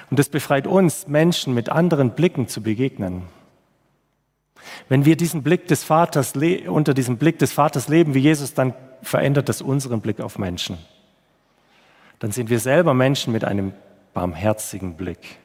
Und 0.10 0.20
das 0.20 0.30
befreit 0.30 0.68
uns, 0.68 1.08
Menschen 1.08 1.54
mit 1.54 1.70
anderen 1.70 2.12
Blicken 2.12 2.48
zu 2.48 2.62
begegnen. 2.62 3.24
Wenn 4.90 5.06
wir 5.06 5.16
diesen 5.16 5.44
Blick 5.44 5.68
des 5.68 5.84
Vaters, 5.84 6.34
unter 6.68 6.94
diesem 6.94 7.18
Blick 7.18 7.40
des 7.40 7.54
Vaters 7.54 7.88
leben 7.88 8.14
wie 8.14 8.20
Jesus, 8.20 8.54
dann 8.54 8.74
verändert 9.02 9.50
das 9.50 9.62
unseren 9.62 10.02
Blick 10.02 10.20
auf 10.20 10.38
Menschen. 10.38 10.78
Dann 12.20 12.32
sind 12.32 12.50
wir 12.50 12.60
selber 12.60 12.94
Menschen 12.94 13.32
mit 13.32 13.44
einem 13.46 13.74
barmherzigen 14.14 14.96
Blick. 14.96 15.38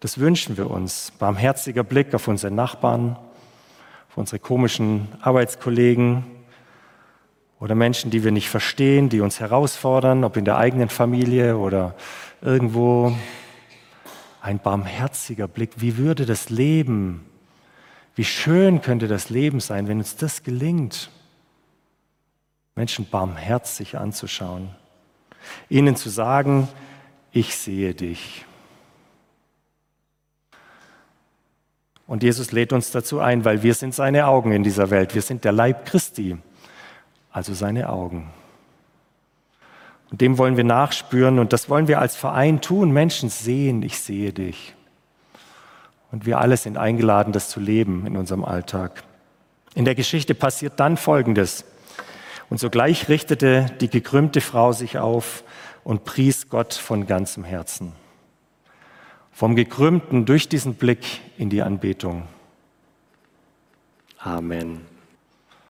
Das 0.00 0.18
wünschen 0.18 0.56
wir 0.56 0.70
uns. 0.70 1.12
Barmherziger 1.18 1.84
Blick 1.84 2.14
auf 2.14 2.28
unsere 2.28 2.52
Nachbarn, 2.52 3.16
auf 4.08 4.16
unsere 4.16 4.38
komischen 4.38 5.08
Arbeitskollegen 5.20 6.24
oder 7.60 7.74
Menschen, 7.74 8.10
die 8.10 8.24
wir 8.24 8.32
nicht 8.32 8.48
verstehen, 8.48 9.08
die 9.08 9.20
uns 9.20 9.38
herausfordern, 9.38 10.24
ob 10.24 10.36
in 10.36 10.44
der 10.44 10.56
eigenen 10.56 10.88
Familie 10.88 11.56
oder 11.56 11.94
irgendwo 12.42 13.16
ein 14.40 14.58
barmherziger 14.58 15.48
Blick. 15.48 15.70
Wie 15.76 15.96
würde 15.96 16.26
das 16.26 16.50
Leben, 16.50 17.24
wie 18.16 18.24
schön 18.24 18.82
könnte 18.82 19.08
das 19.08 19.30
Leben 19.30 19.60
sein, 19.60 19.88
wenn 19.88 19.98
uns 19.98 20.16
das 20.16 20.42
gelingt, 20.42 21.10
Menschen 22.74 23.08
barmherzig 23.08 23.96
anzuschauen, 23.96 24.70
ihnen 25.68 25.96
zu 25.96 26.10
sagen, 26.10 26.68
ich 27.30 27.56
sehe 27.56 27.94
dich. 27.94 28.44
Und 32.06 32.22
Jesus 32.22 32.52
lädt 32.52 32.72
uns 32.72 32.90
dazu 32.90 33.20
ein, 33.20 33.44
weil 33.44 33.62
wir 33.62 33.74
sind 33.74 33.94
seine 33.94 34.26
Augen 34.26 34.52
in 34.52 34.62
dieser 34.62 34.90
Welt. 34.90 35.14
Wir 35.14 35.22
sind 35.22 35.44
der 35.44 35.52
Leib 35.52 35.86
Christi, 35.86 36.36
also 37.30 37.54
seine 37.54 37.88
Augen. 37.88 38.30
Und 40.12 40.20
dem 40.20 40.36
wollen 40.36 40.58
wir 40.58 40.64
nachspüren 40.64 41.38
und 41.38 41.54
das 41.54 41.70
wollen 41.70 41.88
wir 41.88 41.98
als 41.98 42.16
Verein 42.16 42.60
tun. 42.60 42.90
Menschen 42.90 43.30
sehen, 43.30 43.82
ich 43.82 43.98
sehe 43.98 44.30
dich. 44.34 44.74
Und 46.10 46.26
wir 46.26 46.38
alle 46.38 46.58
sind 46.58 46.76
eingeladen, 46.76 47.32
das 47.32 47.48
zu 47.48 47.60
leben 47.60 48.06
in 48.06 48.18
unserem 48.18 48.44
Alltag. 48.44 49.04
In 49.74 49.86
der 49.86 49.94
Geschichte 49.94 50.34
passiert 50.34 50.74
dann 50.76 50.98
Folgendes. 50.98 51.64
Und 52.50 52.60
sogleich 52.60 53.08
richtete 53.08 53.74
die 53.80 53.88
gekrümmte 53.88 54.42
Frau 54.42 54.72
sich 54.72 54.98
auf 54.98 55.44
und 55.82 56.04
pries 56.04 56.50
Gott 56.50 56.74
von 56.74 57.06
ganzem 57.06 57.42
Herzen. 57.42 57.92
Vom 59.32 59.56
gekrümmten 59.56 60.26
durch 60.26 60.46
diesen 60.46 60.74
Blick 60.74 61.22
in 61.38 61.48
die 61.48 61.62
Anbetung. 61.62 62.24
Amen. 64.18 64.91